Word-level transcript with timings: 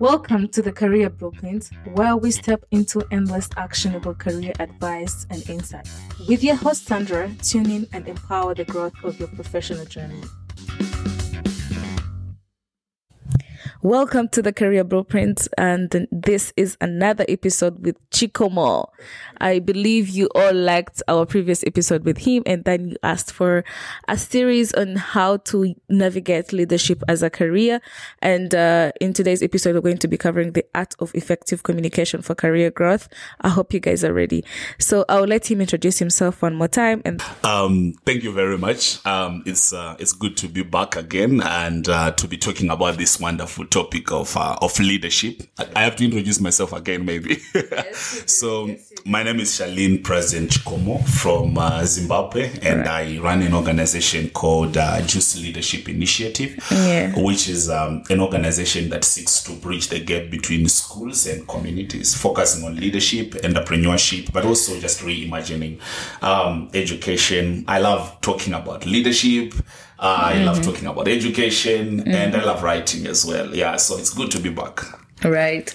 Welcome 0.00 0.46
to 0.50 0.62
the 0.62 0.70
Career 0.70 1.10
Blueprint, 1.10 1.70
where 1.94 2.16
we 2.16 2.30
step 2.30 2.64
into 2.70 3.02
endless 3.10 3.48
actionable 3.56 4.14
career 4.14 4.52
advice 4.60 5.26
and 5.28 5.42
insight. 5.50 5.88
With 6.28 6.44
your 6.44 6.54
host 6.54 6.86
Sandra, 6.86 7.28
tune 7.42 7.68
in 7.68 7.88
and 7.92 8.06
empower 8.06 8.54
the 8.54 8.64
growth 8.64 8.92
of 9.02 9.18
your 9.18 9.26
professional 9.26 9.84
journey. 9.86 10.22
Welcome 13.82 14.28
to 14.30 14.42
the 14.42 14.52
Career 14.52 14.82
Blueprint, 14.82 15.46
and 15.56 16.08
this 16.10 16.52
is 16.56 16.76
another 16.80 17.24
episode 17.28 17.84
with 17.84 17.94
Chico 18.10 18.48
Chikomo. 18.48 18.88
I 19.40 19.60
believe 19.60 20.08
you 20.08 20.28
all 20.34 20.52
liked 20.52 21.00
our 21.06 21.24
previous 21.24 21.62
episode 21.64 22.04
with 22.04 22.18
him, 22.18 22.42
and 22.44 22.64
then 22.64 22.88
you 22.88 22.96
asked 23.04 23.30
for 23.30 23.62
a 24.08 24.18
series 24.18 24.74
on 24.74 24.96
how 24.96 25.36
to 25.36 25.76
navigate 25.88 26.52
leadership 26.52 27.04
as 27.06 27.22
a 27.22 27.30
career. 27.30 27.80
And 28.20 28.52
uh, 28.52 28.90
in 29.00 29.12
today's 29.12 29.44
episode, 29.44 29.76
we're 29.76 29.80
going 29.82 29.98
to 29.98 30.08
be 30.08 30.16
covering 30.16 30.54
the 30.54 30.64
art 30.74 30.96
of 30.98 31.14
effective 31.14 31.62
communication 31.62 32.20
for 32.20 32.34
career 32.34 32.72
growth. 32.72 33.08
I 33.42 33.48
hope 33.50 33.72
you 33.72 33.78
guys 33.78 34.02
are 34.02 34.12
ready. 34.12 34.44
So 34.80 35.04
I'll 35.08 35.22
let 35.22 35.48
him 35.48 35.60
introduce 35.60 36.00
himself 36.00 36.42
one 36.42 36.56
more 36.56 36.66
time. 36.66 37.00
And 37.04 37.22
um, 37.44 37.94
thank 38.04 38.24
you 38.24 38.32
very 38.32 38.58
much. 38.58 39.06
Um, 39.06 39.44
it's 39.46 39.72
uh, 39.72 39.94
it's 40.00 40.14
good 40.14 40.36
to 40.38 40.48
be 40.48 40.64
back 40.64 40.96
again 40.96 41.40
and 41.42 41.88
uh, 41.88 42.10
to 42.10 42.26
be 42.26 42.36
talking 42.36 42.70
about 42.70 42.98
this 42.98 43.20
wonderful 43.20 43.67
topic 43.70 44.10
of 44.12 44.36
uh, 44.36 44.56
of 44.60 44.78
leadership. 44.78 45.42
I 45.74 45.82
have 45.82 45.96
to 45.96 46.04
introduce 46.04 46.40
myself 46.40 46.72
again, 46.72 47.04
maybe. 47.04 47.38
Yes, 47.54 48.24
so, 48.26 48.66
yes, 48.66 48.92
my 49.04 49.22
name 49.22 49.40
is 49.40 49.50
Charline 49.50 50.02
President 50.02 50.50
Chikomo 50.50 51.06
from 51.06 51.56
uh, 51.58 51.84
Zimbabwe, 51.84 52.50
and 52.62 52.80
right. 52.80 53.16
I 53.16 53.18
run 53.18 53.42
an 53.42 53.54
organization 53.54 54.30
called 54.30 54.76
uh, 54.76 55.00
Juice 55.02 55.40
Leadership 55.40 55.88
Initiative, 55.88 56.58
yeah. 56.70 57.12
which 57.16 57.48
is 57.48 57.70
um, 57.70 58.02
an 58.10 58.20
organization 58.20 58.88
that 58.90 59.04
seeks 59.04 59.42
to 59.44 59.52
bridge 59.52 59.88
the 59.88 60.00
gap 60.00 60.30
between 60.30 60.68
schools 60.68 61.26
and 61.26 61.46
communities, 61.46 62.14
focusing 62.14 62.64
on 62.64 62.76
leadership, 62.76 63.34
and 63.42 63.54
entrepreneurship, 63.54 64.32
but 64.32 64.44
also 64.44 64.78
just 64.80 65.00
reimagining 65.00 65.80
um, 66.22 66.68
education. 66.74 67.64
I 67.68 67.80
love 67.80 68.20
talking 68.20 68.54
about 68.54 68.86
leadership. 68.86 69.54
Uh, 69.98 70.30
mm-hmm. 70.30 70.38
I 70.38 70.44
love 70.44 70.58
mm-hmm. 70.58 70.70
talking 70.70 70.88
about 70.88 71.08
education 71.08 72.00
mm-hmm. 72.00 72.10
and 72.10 72.36
I 72.36 72.44
love 72.44 72.62
writing 72.62 73.06
as 73.06 73.24
well. 73.24 73.54
Yeah, 73.54 73.76
so 73.76 73.96
it's 73.98 74.10
good 74.10 74.30
to 74.32 74.40
be 74.40 74.50
back. 74.50 74.80
Right. 75.24 75.74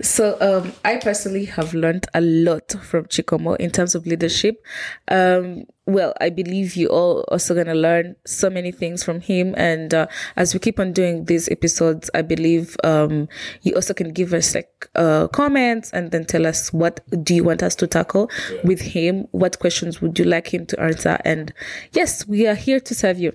So 0.00 0.36
um, 0.40 0.72
I 0.84 0.96
personally 0.96 1.44
have 1.46 1.72
learned 1.72 2.06
a 2.14 2.20
lot 2.20 2.72
from 2.82 3.06
Chikomo 3.06 3.56
in 3.56 3.70
terms 3.70 3.94
of 3.94 4.06
leadership. 4.06 4.64
Um, 5.08 5.66
well, 5.86 6.14
I 6.20 6.30
believe 6.30 6.74
you 6.74 6.88
all 6.88 7.24
also 7.28 7.54
going 7.54 7.66
to 7.66 7.74
learn 7.74 8.16
so 8.24 8.50
many 8.50 8.72
things 8.72 9.04
from 9.04 9.20
him. 9.20 9.54
And 9.56 9.92
uh, 9.94 10.06
as 10.36 10.54
we 10.54 10.60
keep 10.60 10.80
on 10.80 10.92
doing 10.92 11.26
these 11.26 11.48
episodes, 11.48 12.10
I 12.14 12.22
believe 12.22 12.76
um, 12.82 13.28
you 13.62 13.74
also 13.74 13.94
can 13.94 14.12
give 14.12 14.32
us 14.32 14.54
like 14.54 14.88
uh, 14.94 15.28
comments 15.28 15.92
and 15.92 16.10
then 16.10 16.24
tell 16.24 16.46
us 16.46 16.72
what 16.72 17.00
do 17.22 17.34
you 17.34 17.44
want 17.44 17.62
us 17.62 17.74
to 17.76 17.86
tackle 17.86 18.30
yeah. 18.50 18.60
with 18.64 18.80
him? 18.80 19.28
What 19.30 19.58
questions 19.58 20.00
would 20.00 20.18
you 20.18 20.24
like 20.24 20.52
him 20.52 20.66
to 20.66 20.80
answer? 20.80 21.18
And 21.24 21.52
yes, 21.92 22.26
we 22.26 22.46
are 22.46 22.54
here 22.56 22.80
to 22.80 22.94
serve 22.94 23.18
you. 23.18 23.32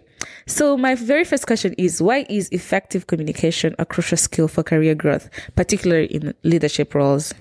So 0.48 0.78
my 0.78 0.96
very 0.96 1.24
first 1.24 1.48
question 1.48 1.74
is, 1.78 2.02
why 2.02 2.26
is 2.30 2.50
effective 2.50 3.08
communication 3.08 3.76
a 3.80 3.86
crucial 3.86 4.18
skill 4.18 4.48
for 4.48 4.64
career 4.64 4.96
growth, 4.96 5.30
particularly 5.56 6.08
in 6.08 6.34
leadership 6.44 6.96
roles? 6.96 7.34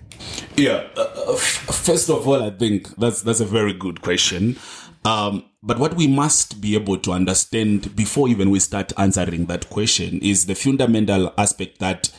Yeah, 0.56 0.86
uh, 0.96 1.06
uh 1.28 1.36
first 1.36 2.10
of 2.10 2.26
all, 2.26 2.42
I 2.42 2.50
think 2.50 2.94
that's 2.96 3.22
that's 3.22 3.40
a 3.40 3.46
very 3.46 3.72
good 3.72 4.02
question. 4.02 4.56
Um, 5.04 5.44
but 5.62 5.78
what 5.78 5.94
we 5.94 6.06
must 6.06 6.60
be 6.60 6.74
able 6.74 6.98
to 6.98 7.12
understand 7.12 7.94
before 7.96 8.28
even 8.28 8.50
we 8.50 8.60
start 8.60 8.92
answering 8.98 9.46
that 9.46 9.70
question 9.70 10.18
is 10.20 10.46
the 10.46 10.54
fundamental 10.54 11.32
aspect 11.38 11.78
that 11.78 12.10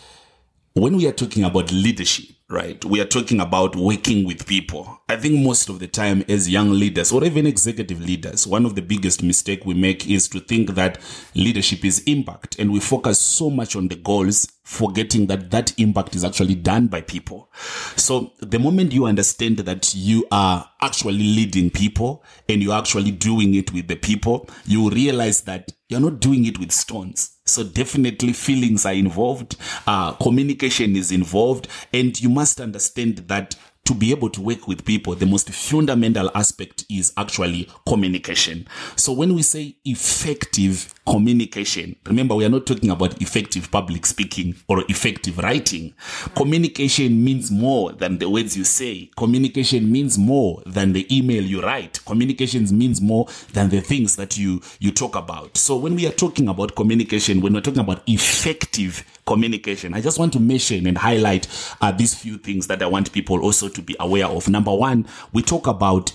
when 0.74 0.98
we 0.98 1.08
are 1.08 1.12
talking 1.12 1.44
about 1.44 1.72
leadership, 1.72 2.26
right, 2.50 2.84
we 2.86 3.02
are 3.02 3.06
talking 3.06 3.40
about 3.40 3.76
working 3.76 4.26
with 4.26 4.48
people. 4.48 4.99
I 5.10 5.16
think 5.16 5.44
most 5.44 5.70
of 5.70 5.80
the 5.80 5.88
time 5.88 6.24
as 6.30 6.48
young 6.48 6.70
leaders 6.70 7.12
or 7.12 7.24
even 7.24 7.48
executive 7.48 8.00
leaders, 8.00 8.46
one 8.46 8.64
of 8.64 8.76
the 8.76 8.84
biggest 8.84 9.24
mistake 9.24 9.66
we 9.66 9.74
make 9.74 10.08
is 10.08 10.28
to 10.30 10.40
think 10.40 10.76
that 10.76 11.00
leadership 11.34 11.84
is 11.84 12.04
impact 12.06 12.60
and 12.60 12.72
we 12.72 12.80
focus 12.80 13.20
so 13.20 13.50
much 13.50 13.76
on 13.76 13.88
the 13.88 13.96
goals, 13.96 14.48
forgetting 14.64 15.26
that 15.26 15.50
that 15.50 15.74
impact 15.80 16.16
is 16.16 16.24
actually 16.24 16.54
done 16.54 16.86
by 16.86 17.02
people. 17.02 17.50
So 17.96 18.34
the 18.40 18.60
moment 18.60 18.94
you 18.94 19.08
understand 19.08 19.58
that 19.58 19.96
you 19.96 20.28
are 20.32 20.70
actually 20.80 21.24
leading 21.24 21.72
people 21.72 22.24
and 22.48 22.62
you're 22.62 22.78
actually 22.78 23.10
doing 23.10 23.56
it 23.56 23.74
with 23.74 23.88
the 23.88 23.96
people, 23.96 24.48
you 24.68 24.92
realize 24.92 25.42
that 25.42 25.72
you're 25.88 26.00
not 26.00 26.20
doing 26.20 26.46
it 26.46 26.60
with 26.60 26.72
stones. 26.72 27.36
So 27.46 27.64
definitely 27.64 28.34
feelings 28.34 28.86
are 28.86 28.94
involved, 28.94 29.56
uh, 29.88 30.12
communication 30.14 30.96
is 30.96 31.12
involved, 31.12 31.68
and 31.92 32.22
you 32.22 32.30
must 32.30 32.62
understand 32.62 33.18
that 33.28 33.56
to 33.90 33.96
be 33.96 34.12
able 34.12 34.30
to 34.30 34.40
work 34.40 34.68
with 34.68 34.86
people, 34.86 35.16
the 35.16 35.26
most 35.26 35.50
fundamental 35.50 36.30
aspect 36.36 36.86
is 36.92 37.12
actually 37.18 37.68
communication. 37.88 38.68
So 38.96 39.12
when 39.12 39.34
we 39.34 39.42
say 39.42 39.78
effective 39.84 40.94
communication, 41.10 41.96
remember 42.06 42.36
we 42.36 42.46
are 42.46 42.50
not 42.50 42.68
talking 42.68 42.92
about 42.92 43.20
effective 43.22 43.72
public 43.72 44.06
speaking 44.06 44.56
or 44.68 44.84
effective 44.90 45.40
writing. 45.40 45.94
Communication 46.36 47.24
means 47.24 47.50
more 47.50 47.92
than 47.94 48.20
the 48.20 48.30
words 48.30 48.56
you 48.56 48.64
say. 48.64 49.10
Communication 49.18 49.92
means 49.92 50.18
more 50.20 50.62
than 50.68 50.94
the 50.94 51.08
email 51.16 51.44
you 51.44 51.64
write. 51.64 52.00
Communications 52.06 52.72
means 52.72 53.02
more 53.02 53.28
than 53.54 53.70
the 53.70 53.82
things 53.82 54.16
that 54.18 54.38
you, 54.38 54.62
you 54.80 54.92
talk 54.92 55.16
about. 55.16 55.58
So 55.58 55.76
when 55.76 55.96
we 55.96 56.06
are 56.06 56.12
talking 56.12 56.48
about 56.48 56.76
communication, 56.76 57.42
when 57.42 57.54
we're 57.54 57.62
talking 57.62 57.82
about 57.82 58.04
effective 58.08 59.04
communication, 59.26 59.96
I 59.96 60.02
just 60.02 60.20
want 60.20 60.34
to 60.34 60.40
mention 60.40 60.86
and 60.86 60.98
highlight 60.98 61.48
uh, 61.82 61.92
these 61.92 62.14
few 62.14 62.38
things 62.38 62.68
that 62.68 62.84
I 62.84 62.88
want 62.88 63.12
people 63.12 63.42
also 63.42 63.68
to 63.68 63.82
be 63.82 63.96
aware 64.00 64.28
of. 64.28 64.48
Number 64.48 64.76
one, 64.76 65.08
we 65.34 65.42
talk 65.42 65.66
about 65.66 66.14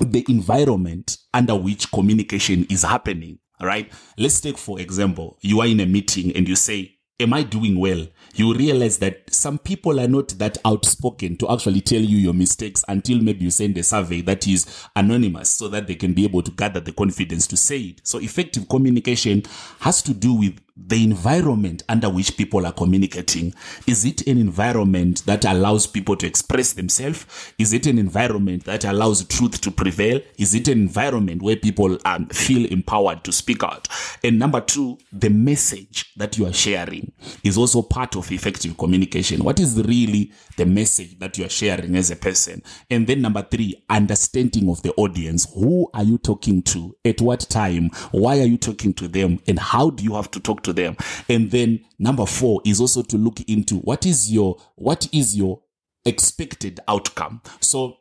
the 0.00 0.24
environment 0.28 1.18
under 1.32 1.54
which 1.54 1.92
communication 1.92 2.66
is 2.68 2.82
happening. 2.82 3.38
Right? 3.60 3.92
Let's 4.18 4.40
take, 4.40 4.58
for 4.58 4.80
example, 4.80 5.38
you 5.40 5.60
are 5.60 5.66
in 5.66 5.80
a 5.80 5.86
meeting 5.86 6.34
and 6.36 6.48
you 6.48 6.56
say, 6.56 6.94
Am 7.20 7.32
I 7.32 7.44
doing 7.44 7.78
well? 7.78 8.08
You 8.34 8.54
realize 8.54 8.98
that 8.98 9.32
some 9.32 9.58
people 9.58 10.00
are 10.00 10.08
not 10.08 10.30
that 10.30 10.58
outspoken 10.64 11.36
to 11.36 11.48
actually 11.48 11.80
tell 11.80 12.00
you 12.00 12.18
your 12.18 12.34
mistakes 12.34 12.84
until 12.88 13.20
maybe 13.20 13.44
you 13.44 13.52
send 13.52 13.78
a 13.78 13.84
survey 13.84 14.20
that 14.22 14.48
is 14.48 14.66
anonymous 14.96 15.48
so 15.48 15.68
that 15.68 15.86
they 15.86 15.94
can 15.94 16.12
be 16.12 16.24
able 16.24 16.42
to 16.42 16.50
gather 16.50 16.80
the 16.80 16.90
confidence 16.90 17.46
to 17.46 17.56
say 17.56 17.78
it. 17.78 18.00
So 18.02 18.18
effective 18.18 18.68
communication 18.68 19.44
has 19.78 20.02
to 20.02 20.12
do 20.12 20.34
with 20.34 20.58
the 20.76 21.04
environment 21.04 21.84
under 21.88 22.10
which 22.10 22.36
people 22.36 22.66
are 22.66 22.72
communicating. 22.72 23.54
Is 23.86 24.04
it 24.04 24.26
an 24.26 24.38
environment 24.38 25.24
that 25.26 25.44
allows 25.44 25.86
people 25.86 26.16
to 26.16 26.26
express 26.26 26.72
themselves? 26.72 27.54
Is 27.58 27.72
it 27.72 27.86
an 27.86 27.96
environment 27.96 28.64
that 28.64 28.84
allows 28.84 29.24
truth 29.24 29.60
to 29.60 29.70
prevail? 29.70 30.20
Is 30.36 30.54
it 30.54 30.66
an 30.66 30.78
environment 30.78 31.42
where 31.42 31.54
people 31.54 31.96
um, 32.04 32.26
feel 32.26 32.70
empowered 32.72 33.22
to 33.24 33.32
speak 33.32 33.62
out? 33.62 33.86
And 34.24 34.38
number 34.38 34.60
two, 34.60 34.98
the 35.12 35.30
message 35.30 36.12
that 36.16 36.38
you 36.38 36.46
are 36.46 36.52
sharing 36.52 37.12
is 37.44 37.56
also 37.56 37.80
part 37.80 38.16
of 38.16 38.32
effective 38.32 38.76
communication. 38.76 39.44
What 39.44 39.60
is 39.60 39.80
really 39.80 40.32
the 40.56 40.66
message 40.66 41.18
that 41.20 41.38
you 41.38 41.44
are 41.44 41.50
sharing 41.50 41.94
as 41.94 42.10
a 42.10 42.16
person? 42.16 42.62
And 42.90 43.06
then 43.06 43.22
number 43.22 43.42
three, 43.42 43.84
understanding 43.88 44.68
of 44.68 44.82
the 44.82 44.92
audience. 44.94 45.46
Who 45.54 45.88
are 45.94 46.02
you 46.02 46.18
talking 46.18 46.62
to? 46.62 46.96
At 47.04 47.20
what 47.20 47.40
time? 47.48 47.90
Why 48.10 48.40
are 48.40 48.46
you 48.46 48.58
talking 48.58 48.92
to 48.94 49.06
them? 49.06 49.38
And 49.46 49.60
how 49.60 49.90
do 49.90 50.02
you 50.02 50.14
have 50.14 50.32
to 50.32 50.40
talk 50.40 50.63
to 50.64 50.72
them. 50.72 50.96
And 51.28 51.50
then 51.50 51.84
number 51.98 52.26
four 52.26 52.60
is 52.64 52.80
also 52.80 53.02
to 53.02 53.16
look 53.16 53.40
into 53.48 53.76
what 53.76 54.04
is 54.04 54.32
your, 54.32 54.56
what 54.74 55.08
is 55.12 55.36
your 55.36 55.62
expected 56.04 56.80
outcome. 56.88 57.40
So 57.60 57.96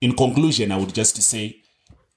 in 0.00 0.14
conclusion, 0.14 0.72
I 0.72 0.76
would 0.78 0.94
just 0.94 1.20
say, 1.22 1.62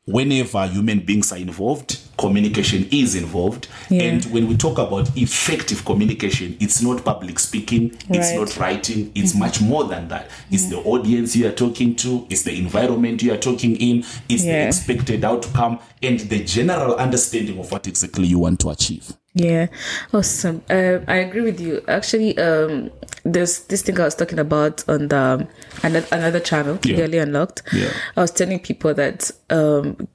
whenever 0.06 0.66
human 0.66 1.00
beings 1.00 1.32
are 1.32 1.38
involved, 1.38 2.00
communication 2.18 2.88
is 2.92 3.16
involved. 3.16 3.68
Yeah. 3.90 4.04
And 4.04 4.26
when 4.26 4.48
we 4.48 4.58
talk 4.58 4.80
about 4.80 5.16
effective 5.16 5.86
communication, 5.86 6.58
it's 6.60 6.82
not 6.82 7.06
public 7.06 7.38
speaking, 7.38 7.96
it's 8.10 8.34
not 8.34 8.58
writing, 8.58 9.12
it's 9.14 9.32
mm-hmm. 9.32 9.40
much 9.40 9.62
more 9.62 9.84
than 9.86 10.08
that. 10.08 10.30
It's 10.50 10.64
mm-hmm. 10.64 10.82
the 10.82 10.90
audience 10.90 11.36
you 11.36 11.48
are 11.48 11.54
talking 11.54 11.96
to, 11.98 12.26
it's 12.32 12.42
the 12.42 12.58
environment 12.58 13.22
you 13.22 13.32
are 13.32 13.38
talking 13.38 13.76
in, 13.76 14.00
it's 14.28 14.44
yeah. 14.44 14.64
the 14.64 14.68
expected 14.68 15.24
outcome, 15.24 15.80
and 16.02 16.20
the 16.20 16.44
general 16.44 16.96
understanding 16.96 17.60
of 17.60 17.72
what 17.72 17.88
exactly 17.88 18.28
you 18.28 18.40
want 18.40 18.60
to 18.62 18.70
achieve. 18.70 19.14
Yeah, 19.34 19.68
awesome. 20.14 20.62
Uh, 20.70 21.00
I 21.08 21.16
agree 21.18 21.42
with 21.42 21.60
you. 21.62 21.82
Actually, 21.88 22.38
um, 22.38 22.92
there's 23.24 23.64
this 23.66 23.82
thing 23.82 24.00
I 24.00 24.06
was 24.06 24.16
talking 24.16 24.40
about 24.40 24.88
on 24.90 25.08
the 25.08 25.18
um, 25.18 25.48
another, 25.84 26.08
another 26.12 26.40
channel, 26.40 26.80
yeah. 26.84 26.96
Clearly 26.96 27.18
Unlocked. 27.18 27.64
Yeah. 27.72 27.92
I 28.18 28.22
was 28.22 28.32
telling 28.32 28.60
people 28.60 28.94
that 28.94 29.32
um, 29.50 30.08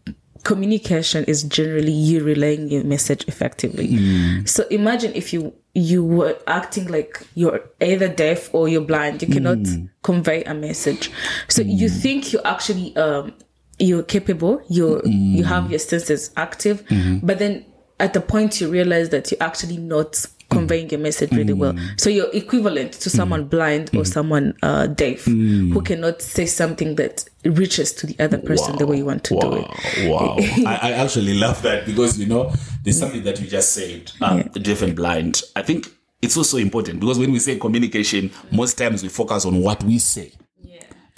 communication 0.45 1.25
is 1.25 1.43
generally 1.43 1.93
you 1.93 2.23
relaying 2.23 2.69
your 2.69 2.85
message 2.85 3.25
effectively. 3.27 3.89
Mm. 3.89 4.49
So 4.49 4.67
imagine 4.69 5.13
if 5.15 5.33
you 5.33 5.55
you 5.75 6.05
were 6.05 6.39
acting 6.47 6.87
like 6.89 7.27
you're 7.35 7.61
either 7.81 8.09
deaf 8.09 8.55
or 8.55 8.69
you're 8.69 8.81
blind. 8.81 9.23
You 9.23 9.29
cannot 9.29 9.59
mm. 9.59 9.89
convey 10.03 10.45
a 10.45 10.55
message. 10.55 11.11
So 11.49 11.63
mm. 11.63 11.79
you 11.79 11.89
think 11.89 12.33
you 12.33 12.41
actually 12.45 12.95
um, 12.97 13.35
you're 13.79 14.03
capable. 14.03 14.63
You 14.69 15.01
you 15.05 15.45
have 15.45 15.71
your 15.71 15.81
senses 15.81 16.31
active, 16.37 16.85
mm-hmm. 16.87 17.27
but 17.27 17.39
then 17.39 17.65
at 17.99 18.13
the 18.13 18.21
point 18.21 18.61
you 18.61 18.69
realize 18.69 19.11
that 19.11 19.31
you're 19.31 19.43
actually 19.43 19.79
not 19.79 20.27
conveying 20.51 20.89
your 20.91 21.01
message 21.01 21.33
really 21.33 21.53
well. 21.53 21.73
Mm. 21.73 22.01
So 22.01 22.09
you're 22.09 22.31
equivalent 22.33 22.93
to 22.95 23.11
someone 23.11 23.47
mm. 23.47 23.51
blind 23.51 23.89
or 23.91 24.03
mm. 24.03 24.07
someone 24.07 24.55
uh, 24.63 24.87
deaf 24.87 25.25
who 25.25 25.83
cannot 25.83 26.23
say 26.23 26.47
something 26.47 26.95
that 26.97 27.25
reaches 27.45 27.93
to 27.95 28.07
the 28.07 28.17
other 28.23 28.39
person 28.39 28.77
the 28.77 28.87
way 28.87 28.99
you 28.99 29.05
want 29.05 29.25
to 29.25 29.37
do 29.37 29.55
it. 29.55 30.09
Wow. 30.09 30.37
I, 30.67 30.79
I 30.83 30.93
actually 30.93 31.35
love 31.35 31.63
that 31.63 31.87
because, 31.87 32.19
you 32.19 32.27
know, 32.27 32.53
there's 32.83 32.99
something 32.99 33.25
that 33.25 33.41
you 33.41 33.49
just 33.49 33.73
said, 33.73 34.13
um, 34.21 34.43
deaf 34.43 34.83
and 34.83 34.95
blind. 34.95 35.43
I 35.57 35.63
think 35.63 35.89
it's 36.23 36.37
also 36.37 36.59
important 36.59 37.01
because 37.01 37.19
when 37.19 37.33
we 37.33 37.39
say 37.39 37.59
communication, 37.59 38.31
most 38.53 38.79
times 38.79 39.03
we 39.03 39.09
focus 39.09 39.45
on 39.45 39.61
what 39.61 39.83
we 39.83 39.99
say. 39.99 40.33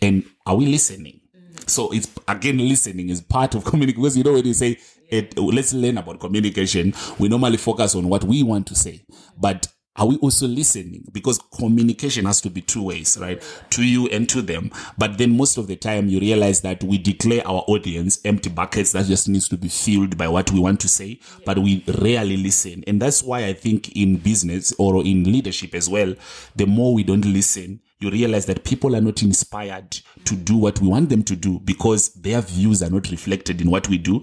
And 0.01 0.25
are 0.47 0.55
we 0.55 0.67
listening? 0.67 1.21
So 1.67 1.91
it's 1.91 2.09
again, 2.27 2.59
listening 2.59 3.11
is 3.11 3.21
part 3.21 3.55
of 3.55 3.65
communication 3.65 4.01
because 4.01 4.17
you 4.17 4.25
know 4.25 4.33
when 4.33 4.47
you 4.47 4.55
say 4.55 4.79
it, 5.11 5.39
let's 5.39 5.73
learn 5.73 5.99
about 5.99 6.21
communication, 6.21 6.95
we 7.19 7.29
normally 7.29 7.57
focus 7.57 7.95
on 7.95 8.09
what 8.09 8.25
we 8.25 8.43
want 8.43 8.67
to 8.69 8.75
say, 8.75 9.05
but 9.37 9.69
are 9.99 10.07
we 10.07 10.17
also 10.19 10.47
listening? 10.47 11.05
Because 11.11 11.41
communication 11.59 12.25
has 12.27 12.41
to 12.43 12.51
be 12.51 12.61
two 12.61 12.85
ways, 12.85 13.19
right? 13.21 13.43
To 13.71 13.85
you 13.85 14.07
and 14.09 14.29
to 14.29 14.41
them. 14.41 14.71
But 14.97 15.19
then 15.19 15.37
most 15.37 15.59
of 15.59 15.67
the 15.67 15.75
time 15.75 16.09
you 16.09 16.21
realize 16.21 16.61
that 16.61 16.85
we 16.85 16.99
declare 16.99 17.45
our 17.45 17.65
audience 17.67 18.21
empty 18.25 18.49
buckets 18.49 18.93
that 18.93 19.07
just 19.07 19.29
needs 19.29 19.49
to 19.49 19.57
be 19.57 19.69
filled 19.69 20.17
by 20.17 20.29
what 20.29 20.53
we 20.53 20.61
want 20.61 20.79
to 20.81 20.89
say, 20.89 21.19
but 21.45 21.59
we 21.59 21.85
rarely 22.01 22.37
listen. 22.37 22.85
And 22.87 23.03
that's 23.03 23.25
why 23.25 23.47
I 23.47 23.53
think 23.55 23.97
in 23.97 24.19
business 24.19 24.73
or 24.79 25.05
in 25.05 25.25
leadership 25.25 25.75
as 25.75 25.89
well, 25.89 26.15
the 26.55 26.67
more 26.67 26.95
we 26.95 27.03
don't 27.03 27.25
listen, 27.25 27.81
you 28.01 28.11
realize 28.11 28.47
that 28.47 28.65
people 28.65 28.95
are 28.95 29.01
not 29.01 29.23
inspired 29.23 29.91
to 30.25 30.37
do 30.37 30.57
what 30.57 30.81
we 30.81 30.89
want 30.89 31.09
them 31.09 31.23
to 31.25 31.37
do 31.37 31.59
because 31.61 32.13
their 32.15 32.41
views 32.41 32.83
are 32.83 32.91
not 32.91 33.11
reflected 33.11 33.61
in 33.61 33.71
what 33.71 33.89
we 33.89 33.99
do. 33.99 34.23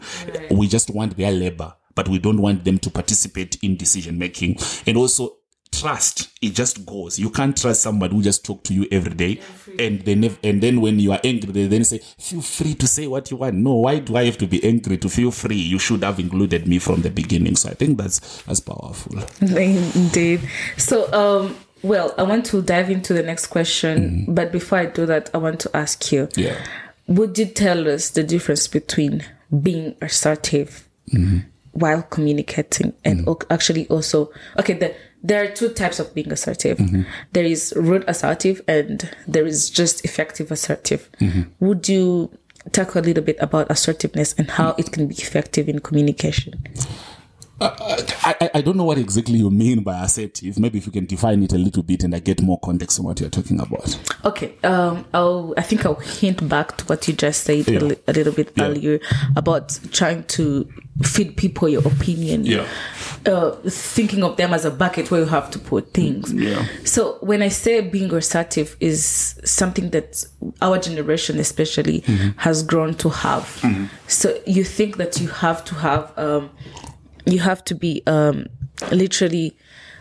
We 0.50 0.68
just 0.68 0.90
want 0.90 1.18
their 1.18 1.32
labor, 1.32 1.74
but 1.94 2.08
we 2.08 2.20
don't 2.20 2.42
want 2.42 2.64
them 2.64 2.80
to 2.80 2.90
participate 2.90 3.58
in 3.64 3.76
decision 3.78 4.18
making. 4.18 4.58
And 4.88 4.98
also, 4.98 5.38
trust 5.72 6.30
it 6.42 6.54
just 6.54 6.86
goes. 6.86 7.20
You 7.20 7.30
can't 7.30 7.58
trust 7.58 7.82
somebody 7.82 8.16
who 8.16 8.22
just 8.22 8.46
talk 8.46 8.64
to 8.66 8.74
you 8.74 8.88
every 8.92 9.14
day 9.14 9.42
and 9.80 10.02
they 10.02 10.16
never 10.16 10.38
and 10.44 10.62
then 10.62 10.80
when 10.80 11.00
you 11.00 11.12
are 11.12 11.20
angry 11.24 11.52
they 11.52 11.68
then 11.68 11.84
say 11.84 12.00
feel 12.18 12.42
free 12.42 12.76
to 12.76 12.88
say 12.88 13.08
what 13.08 13.30
you 13.32 13.38
want. 13.38 13.56
No 13.56 13.74
why 13.74 14.00
do 14.00 14.16
i 14.16 14.26
have 14.26 14.38
to 14.38 14.48
be 14.48 14.64
angry 14.64 14.98
to 14.98 15.10
feel 15.10 15.32
free? 15.32 15.58
You 15.58 15.80
should 15.80 16.04
have 16.04 16.20
included 16.20 16.68
me 16.68 16.80
from 16.80 17.02
the 17.02 17.10
beginning. 17.10 17.56
So 17.56 17.70
i 17.70 17.74
think 17.74 17.98
that's 17.98 18.44
that's 18.44 18.60
powerful. 18.60 19.20
Indeed. 19.42 20.42
So, 20.78 21.12
um, 21.12 21.56
well, 21.86 22.14
I 22.18 22.24
want 22.24 22.46
to 22.48 22.62
dive 22.62 22.90
into 22.90 23.14
the 23.14 23.24
next 23.24 23.48
question, 23.48 23.98
mm-hmm. 23.98 24.34
but 24.34 24.52
before 24.52 24.80
I 24.80 24.88
do 24.88 25.06
that, 25.06 25.30
I 25.34 25.38
want 25.38 25.60
to 25.62 25.78
ask 25.78 26.12
you: 26.12 26.28
yeah 26.36 26.58
Would 27.08 27.38
you 27.38 27.46
tell 27.46 27.88
us 27.88 28.10
the 28.10 28.24
difference 28.24 28.68
between 28.68 29.24
being 29.62 29.96
assertive 30.02 30.90
mm-hmm. 31.14 31.40
while 31.72 32.02
communicating 32.02 32.94
and 33.04 33.20
mm-hmm. 33.20 33.30
o- 33.30 33.48
actually 33.50 33.88
also 33.88 34.32
okay? 34.58 34.74
The, 34.74 34.96
there 35.24 35.44
are 35.44 35.48
two 35.48 35.70
types 35.70 36.00
of 36.00 36.14
being 36.14 36.32
assertive. 36.32 36.80
There 37.32 37.46
is 37.46 37.74
rude 37.76 38.04
assertive, 38.08 38.62
and 38.68 39.10
there 39.28 39.46
is 39.46 39.72
just 39.72 40.06
effective 40.06 40.52
assertive. 40.52 41.10
Would 41.60 41.90
you 41.90 42.30
talk 42.72 42.96
a 42.96 43.00
little 43.00 43.24
bit 43.24 43.38
about 43.40 43.72
assertiveness 43.72 44.34
and 44.38 44.52
how 44.52 44.76
it 44.78 44.92
can 44.92 45.08
be 45.08 45.16
effective 45.16 45.68
in 45.68 45.80
communication? 45.80 46.54
I, 47.62 48.05
I- 48.42 48.50
I 48.56 48.62
don't 48.62 48.76
know 48.78 48.84
what 48.86 48.98
exactly 48.98 49.38
you 49.38 49.50
mean 49.52 49.84
by 49.84 50.04
assertive 50.04 50.58
maybe 50.60 50.78
if 50.80 50.86
you 50.86 50.92
can 50.92 51.06
define 51.06 51.44
it 51.44 51.54
a 51.54 51.58
little 51.58 51.84
bit 51.84 52.04
and 52.04 52.16
i 52.16 52.20
get 52.20 52.42
more 52.42 52.60
context 52.60 53.00
on 53.00 53.06
what 53.06 53.20
you're 53.20 53.30
talking 53.30 53.60
about 53.60 53.98
Okay, 54.26 54.54
um, 54.64 55.06
I'll, 55.14 55.54
I 55.58 55.62
think 55.62 55.86
I'll 55.86 55.96
hint 55.96 56.48
back 56.50 56.78
to 56.78 56.86
what 56.86 57.08
you 57.08 57.14
just 57.14 57.44
said 57.44 57.68
Yeah. 57.68 57.80
a, 57.80 57.82
li- 57.82 57.98
a 58.08 58.14
little 58.14 58.34
bit 58.34 58.52
Yeah. 58.56 58.64
earlier 58.66 59.00
about 59.36 59.80
trying 59.92 60.24
to 60.24 60.68
feed 61.04 61.36
people 61.38 61.68
your 61.70 61.86
opinion. 61.88 62.46
Yeah. 62.46 62.66
Uh, 63.26 63.52
thinking 63.68 64.24
of 64.24 64.38
them 64.38 64.54
as 64.54 64.66
a 64.66 64.72
bucket 64.72 65.12
where 65.12 65.20
you 65.22 65.28
have 65.28 65.52
to 65.52 65.60
put 65.60 65.94
things. 65.94 66.34
Yeah. 66.34 66.66
So 66.86 67.18
when 67.22 67.42
I 67.42 67.50
say 67.50 67.82
being 67.82 68.12
assertive 68.14 68.76
is 68.80 69.36
something 69.44 69.90
that 69.92 70.26
our 70.62 70.78
generation 70.80 71.38
especially 71.40 72.02
Mm-hmm. 72.02 72.30
has 72.38 72.64
grown 72.64 72.94
to 72.96 73.10
have. 73.10 73.48
So 74.08 74.40
you 74.48 74.64
think 74.64 74.98
that 74.98 75.20
you 75.22 75.28
have 75.28 75.64
to 75.66 75.76
have, 75.76 76.12
um, 76.18 76.50
you 77.26 77.40
have 77.40 77.64
to 77.66 77.76
be 77.76 78.02
um, 78.08 78.48
literally, 78.92 79.58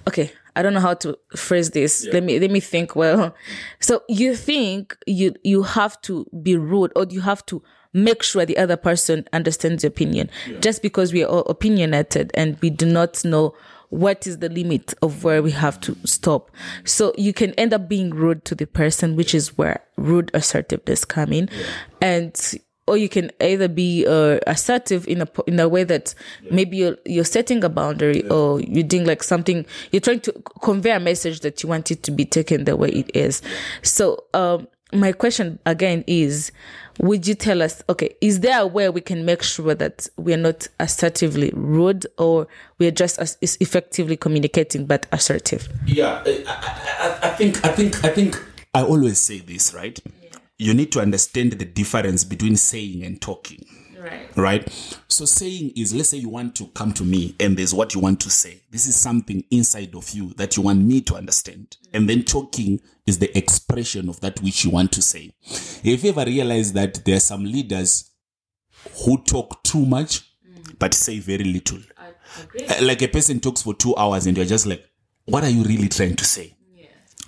okay. 0.08 0.32
I 0.56 0.62
don't 0.62 0.72
know 0.72 0.78
how 0.78 0.94
to 0.94 1.18
phrase 1.34 1.70
this. 1.70 2.06
Let 2.12 2.22
me 2.22 2.38
let 2.38 2.48
me 2.48 2.60
think. 2.60 2.94
Well, 2.94 3.34
so 3.80 4.04
you 4.08 4.36
think 4.36 4.96
you 5.04 5.34
you 5.42 5.64
have 5.64 6.00
to 6.02 6.26
be 6.44 6.56
rude, 6.56 6.92
or 6.94 7.06
you 7.10 7.22
have 7.22 7.44
to 7.46 7.60
make 7.92 8.22
sure 8.22 8.46
the 8.46 8.56
other 8.56 8.76
person 8.76 9.26
understands 9.32 9.82
your 9.82 9.88
opinion, 9.88 10.30
just 10.60 10.80
because 10.80 11.12
we 11.12 11.24
are 11.24 11.28
all 11.28 11.40
opinionated 11.46 12.30
and 12.34 12.56
we 12.60 12.70
do 12.70 12.86
not 12.86 13.24
know 13.24 13.52
what 13.90 14.28
is 14.28 14.38
the 14.38 14.48
limit 14.48 14.94
of 15.02 15.24
where 15.24 15.42
we 15.42 15.50
have 15.50 15.80
to 15.80 15.96
stop. 16.04 16.52
So 16.84 17.12
you 17.18 17.32
can 17.32 17.52
end 17.54 17.74
up 17.74 17.88
being 17.88 18.10
rude 18.10 18.44
to 18.44 18.54
the 18.54 18.66
person, 18.66 19.16
which 19.16 19.34
is 19.34 19.58
where 19.58 19.82
rude 19.96 20.30
assertiveness 20.34 21.04
come 21.04 21.32
in, 21.32 21.48
and 22.00 22.40
or 22.86 22.96
you 22.96 23.08
can 23.08 23.30
either 23.40 23.68
be 23.68 24.06
uh, 24.06 24.38
assertive 24.46 25.06
in 25.08 25.22
a 25.22 25.28
in 25.46 25.58
a 25.60 25.68
way 25.68 25.84
that 25.84 26.14
maybe 26.50 26.76
you're 26.76 26.96
you're 27.06 27.24
setting 27.24 27.64
a 27.64 27.68
boundary 27.68 28.26
or 28.28 28.60
you're 28.60 28.82
doing 28.82 29.06
like 29.06 29.22
something 29.22 29.64
you're 29.92 30.00
trying 30.00 30.20
to 30.20 30.32
convey 30.62 30.90
a 30.90 31.00
message 31.00 31.40
that 31.40 31.62
you 31.62 31.68
want 31.68 31.90
it 31.90 32.02
to 32.02 32.10
be 32.10 32.24
taken 32.24 32.64
the 32.64 32.76
way 32.76 32.88
it 32.90 33.10
is. 33.16 33.40
So 33.82 34.24
um, 34.34 34.68
my 34.92 35.12
question 35.12 35.58
again 35.66 36.04
is, 36.06 36.52
would 37.00 37.26
you 37.26 37.34
tell 37.34 37.62
us? 37.62 37.82
Okay, 37.88 38.14
is 38.20 38.40
there 38.40 38.60
a 38.60 38.66
way 38.66 38.88
we 38.90 39.00
can 39.00 39.24
make 39.24 39.42
sure 39.42 39.74
that 39.74 40.06
we 40.16 40.32
are 40.34 40.36
not 40.38 40.68
assertively 40.78 41.50
rude 41.54 42.06
or 42.18 42.46
we 42.78 42.86
are 42.86 42.90
just 42.92 43.18
as 43.18 43.36
effectively 43.42 44.16
communicating 44.16 44.86
but 44.86 45.06
assertive? 45.10 45.68
Yeah, 45.86 46.22
I, 46.24 46.44
I, 46.46 47.08
I- 47.08 47.28
I 47.34 47.36
think 47.36 47.64
I 47.64 47.68
think 47.70 48.04
I 48.04 48.08
think 48.10 48.40
I 48.74 48.82
always 48.84 49.18
say 49.20 49.40
this, 49.40 49.74
right? 49.74 49.98
You 50.64 50.72
need 50.72 50.90
to 50.92 51.00
understand 51.00 51.52
the 51.52 51.64
difference 51.66 52.24
between 52.24 52.56
saying 52.56 53.04
and 53.04 53.20
talking. 53.20 53.66
Right. 53.98 54.36
Right? 54.36 54.98
So 55.08 55.26
saying 55.26 55.72
is 55.76 55.94
let's 55.94 56.08
say 56.08 56.16
you 56.16 56.30
want 56.30 56.56
to 56.56 56.66
come 56.68 56.92
to 56.94 57.04
me 57.04 57.34
and 57.38 57.54
there's 57.54 57.74
what 57.74 57.94
you 57.94 58.00
want 58.00 58.18
to 58.20 58.30
say. 58.30 58.62
This 58.70 58.86
is 58.86 58.96
something 58.96 59.44
inside 59.50 59.94
of 59.94 60.08
you 60.10 60.32
that 60.34 60.56
you 60.56 60.62
want 60.62 60.80
me 60.80 61.02
to 61.02 61.16
understand. 61.16 61.76
And 61.92 62.08
then 62.08 62.22
talking 62.22 62.80
is 63.06 63.18
the 63.18 63.36
expression 63.36 64.08
of 64.08 64.20
that 64.20 64.40
which 64.40 64.64
you 64.64 64.70
want 64.70 64.92
to 64.92 65.02
say. 65.02 65.32
If 65.42 66.02
you 66.02 66.10
ever 66.10 66.24
realize 66.24 66.72
that 66.72 67.04
there 67.04 67.16
are 67.16 67.20
some 67.20 67.44
leaders 67.44 68.10
who 69.04 69.18
talk 69.18 69.62
too 69.64 69.84
much 69.84 70.22
but 70.78 70.94
say 70.94 71.18
very 71.18 71.44
little. 71.44 71.80
Uh, 71.98 72.82
Like 72.82 73.02
a 73.02 73.08
person 73.08 73.38
talks 73.38 73.60
for 73.60 73.74
two 73.74 73.94
hours 73.96 74.26
and 74.26 74.36
you're 74.36 74.46
just 74.46 74.64
like, 74.66 74.82
what 75.26 75.44
are 75.44 75.50
you 75.50 75.62
really 75.62 75.88
trying 75.88 76.16
to 76.16 76.24
say? 76.24 76.56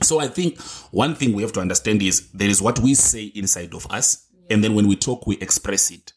So 0.02 0.20
I 0.20 0.28
think 0.28 0.60
one 0.90 1.14
thing 1.14 1.32
we 1.32 1.42
have 1.42 1.52
to 1.52 1.60
understand 1.60 2.02
is 2.02 2.30
there 2.32 2.48
is 2.48 2.60
what 2.60 2.78
we 2.80 2.94
say 2.94 3.32
inside 3.34 3.74
of 3.74 3.86
us, 3.90 4.26
and 4.50 4.62
then 4.62 4.74
when 4.74 4.88
we 4.88 4.96
talk, 4.96 5.26
we 5.26 5.36
express 5.38 5.90
it. 5.90 6.12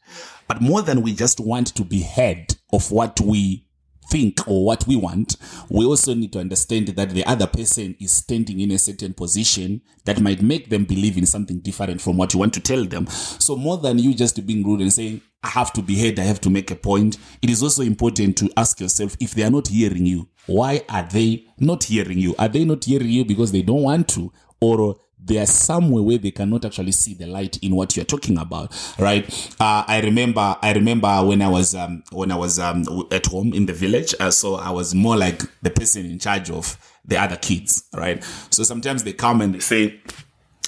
But 0.48 0.62
more 0.62 0.82
than 0.82 1.02
we 1.02 1.14
just 1.14 1.40
want 1.40 1.68
to 1.76 1.84
be 1.84 2.02
heard 2.02 2.56
of 2.74 2.92
what 2.92 3.20
we 3.22 3.66
think 4.10 4.48
or 4.48 4.66
what 4.66 4.86
we 4.88 4.96
want, 4.96 5.38
we 5.70 5.86
also 5.86 6.14
need 6.14 6.34
to 6.34 6.40
understand 6.40 6.88
that 6.88 7.12
the 7.12 7.24
other 7.26 7.48
person 7.48 7.96
is 8.00 8.12
standing 8.12 8.60
in 8.60 8.72
a 8.72 8.80
certain 8.80 9.14
position 9.14 9.82
that 10.06 10.20
might 10.20 10.42
make 10.42 10.70
them 10.70 10.84
believe 10.84 11.18
in 11.18 11.26
something 11.26 11.60
different 11.60 12.02
from 12.02 12.18
what 12.18 12.34
you 12.34 12.40
want 12.40 12.54
to 12.56 12.60
tell 12.60 12.84
them. 12.86 13.08
So 13.08 13.56
more 13.56 13.78
than 13.78 14.00
you 14.00 14.14
just 14.14 14.46
being 14.46 14.66
rude 14.66 14.82
and 14.82 14.92
saying, 14.92 15.22
I 15.44 15.50
have 15.50 15.72
to 15.74 15.82
be 15.82 15.98
heard, 16.00 16.20
I 16.20 16.24
have 16.24 16.42
to 16.42 16.50
make 16.50 16.72
a 16.72 16.76
point, 16.76 17.18
it 17.42 17.50
is 17.50 17.64
also 17.64 17.84
important 17.84 18.38
to 18.40 18.50
ask 18.58 18.80
yourself 18.80 19.16
if 19.20 19.32
they 19.32 19.44
are 19.44 19.52
not 19.52 19.68
hearing 19.68 20.06
you, 20.06 20.28
why 20.50 20.82
are 20.90 21.04
they 21.04 21.46
not 21.60 21.84
hearing 21.84 22.18
you? 22.18 22.36
Are 22.40 22.48
they 22.48 22.66
not 22.66 22.84
hearing 22.84 23.10
you 23.10 23.24
because 23.24 23.52
they 23.52 23.62
don't 23.62 23.84
want 23.84 24.08
to? 24.10 24.32
Or 24.60 25.00
there 25.24 25.44
are 25.44 25.46
somewhere 25.46 26.02
where 26.02 26.18
they 26.18 26.32
cannot 26.32 26.66
actually 26.66 26.92
see 26.92 27.14
the 27.14 27.28
light 27.28 27.58
in 27.58 27.76
what 27.76 27.96
you're 27.96 28.06
talking 28.06 28.38
about, 28.38 28.74
right? 28.98 29.28
Uh, 29.60 29.84
I 29.88 30.02
remember, 30.02 30.58
I 30.62 30.74
remember 30.74 31.24
when 31.24 31.42
I 31.42 31.50
was, 31.50 31.76
um, 31.76 32.04
when 32.12 32.32
I 32.32 32.36
was, 32.36 32.58
um, 32.58 32.84
at 33.12 33.28
home 33.28 33.54
in 33.54 33.68
the 33.68 33.74
village. 33.74 34.16
Uh, 34.20 34.32
so 34.32 34.56
I 34.56 34.72
was 34.72 34.96
more 34.96 35.16
like 35.18 35.42
the 35.62 35.70
person 35.70 36.06
in 36.06 36.18
charge 36.18 36.50
of 36.50 36.78
the 37.06 37.18
other 37.18 37.38
kids, 37.38 37.84
right? 37.94 38.24
So 38.50 38.64
sometimes 38.64 39.04
they 39.04 39.14
come 39.14 39.42
and 39.42 39.54
they 39.54 39.60
say, 39.60 40.02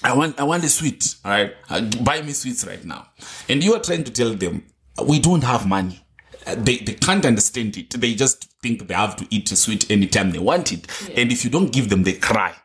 I 0.04 0.14
want, 0.14 0.40
I 0.40 0.44
want 0.44 0.64
a 0.64 0.70
sweet, 0.70 1.16
right? 1.26 1.54
Uh, 1.70 1.82
buy 2.04 2.22
me 2.22 2.34
sweets 2.34 2.66
right 2.66 2.84
now. 2.86 3.08
And 3.50 3.64
you 3.64 3.74
are 3.74 3.80
trying 3.82 4.04
to 4.04 4.12
tell 4.12 4.34
them, 4.34 4.64
we 5.08 5.20
don't 5.20 5.44
have 5.44 5.68
money. 5.68 6.06
They, 6.56 6.78
they 6.78 6.94
can't 6.94 7.26
understand 7.26 7.78
it. 7.78 7.92
They 7.92 8.14
just 8.14 8.52
think 8.62 8.88
they 8.88 8.94
have 8.94 9.16
to 9.18 9.28
eat 9.30 9.52
a 9.52 9.56
sweet 9.56 9.90
anytime 9.90 10.32
they 10.32 10.40
want 10.40 10.72
it. 10.72 10.88
And 11.16 11.32
if 11.32 11.44
you 11.44 11.50
don't 11.50 11.72
give 11.72 11.90
them, 11.90 12.04
they 12.04 12.14
cry. 12.14 12.56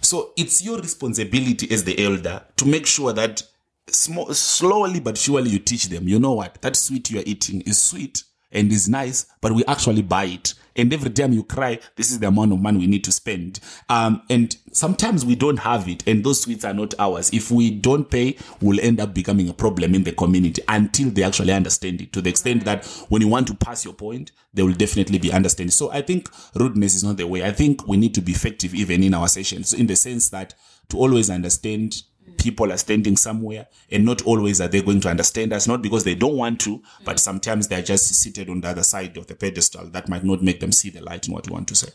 So 0.00 0.32
it's 0.36 0.62
your 0.64 0.78
responsibility 0.78 1.70
as 1.70 1.84
the 1.84 2.02
elder 2.02 2.42
to 2.56 2.66
make 2.66 2.86
sure 2.86 3.12
that 3.12 3.42
small, 3.88 4.32
slowly 4.32 5.00
but 5.00 5.18
surely 5.18 5.50
you 5.50 5.58
teach 5.58 5.88
them. 5.88 6.08
You 6.08 6.18
know 6.18 6.32
what? 6.32 6.60
That 6.62 6.76
sweet 6.76 7.10
you 7.10 7.20
are 7.20 7.24
eating 7.26 7.60
is 7.62 7.80
sweet 7.80 8.22
and 8.50 8.72
is 8.72 8.88
nice, 8.88 9.26
but 9.40 9.52
we 9.52 9.64
actually 9.66 10.02
buy 10.02 10.24
it 10.24 10.54
and 10.78 10.92
every 10.94 11.10
time 11.10 11.32
you 11.32 11.42
cry, 11.42 11.78
this 11.96 12.10
is 12.10 12.20
the 12.20 12.28
amount 12.28 12.52
of 12.52 12.60
money 12.60 12.78
we 12.78 12.86
need 12.86 13.04
to 13.04 13.12
spend. 13.12 13.60
Um, 13.88 14.22
and 14.30 14.56
sometimes 14.72 15.24
we 15.24 15.34
don't 15.34 15.58
have 15.58 15.88
it, 15.88 16.06
and 16.06 16.24
those 16.24 16.40
sweets 16.40 16.64
are 16.64 16.72
not 16.72 16.94
ours. 16.98 17.30
If 17.32 17.50
we 17.50 17.70
don't 17.70 18.08
pay, 18.10 18.36
we'll 18.60 18.80
end 18.80 19.00
up 19.00 19.12
becoming 19.12 19.48
a 19.48 19.52
problem 19.52 19.94
in 19.94 20.04
the 20.04 20.12
community 20.12 20.62
until 20.68 21.10
they 21.10 21.24
actually 21.24 21.52
understand 21.52 22.00
it 22.00 22.12
to 22.12 22.22
the 22.22 22.30
extent 22.30 22.64
that 22.64 22.86
when 23.08 23.20
you 23.20 23.28
want 23.28 23.48
to 23.48 23.54
pass 23.54 23.84
your 23.84 23.94
point, 23.94 24.32
they 24.54 24.62
will 24.62 24.72
definitely 24.72 25.18
be 25.18 25.32
understanding. 25.32 25.70
So 25.70 25.90
I 25.90 26.02
think 26.02 26.30
rudeness 26.54 26.94
is 26.94 27.04
not 27.04 27.16
the 27.16 27.26
way. 27.26 27.44
I 27.44 27.52
think 27.52 27.86
we 27.86 27.96
need 27.96 28.14
to 28.14 28.20
be 28.20 28.32
effective 28.32 28.74
even 28.74 29.02
in 29.02 29.14
our 29.14 29.28
sessions 29.28 29.74
in 29.74 29.86
the 29.86 29.96
sense 29.96 30.28
that 30.30 30.54
to 30.90 30.96
always 30.96 31.28
understand 31.28 32.02
people 32.36 32.72
are 32.72 32.76
standing 32.76 33.16
somewhere 33.16 33.66
and 33.90 34.04
not 34.04 34.22
always 34.22 34.60
are 34.60 34.68
they 34.68 34.82
going 34.82 35.00
to 35.00 35.08
understand 35.08 35.52
us 35.52 35.66
not 35.66 35.82
because 35.82 36.04
they 36.04 36.14
don't 36.14 36.36
want 36.36 36.60
to 36.60 36.82
but 37.04 37.18
sometimes 37.18 37.68
they're 37.68 37.82
just 37.82 38.06
seated 38.14 38.48
on 38.48 38.60
the 38.60 38.68
other 38.68 38.82
side 38.82 39.16
of 39.16 39.26
the 39.26 39.34
pedestal. 39.34 39.86
That 39.86 40.08
might 40.08 40.24
not 40.24 40.42
make 40.42 40.60
them 40.60 40.72
see 40.72 40.90
the 40.90 41.00
light 41.00 41.26
in 41.26 41.34
what 41.34 41.46
you 41.46 41.52
want 41.52 41.68
to 41.68 41.74
say. 41.74 41.88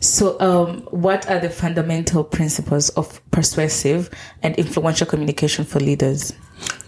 So, 0.00 0.38
um, 0.40 0.82
what 0.90 1.28
are 1.28 1.40
the 1.40 1.50
fundamental 1.50 2.22
principles 2.22 2.88
of 2.90 3.20
persuasive 3.32 4.10
and 4.42 4.54
influential 4.56 5.06
communication 5.06 5.64
for 5.64 5.80
leaders? 5.80 6.32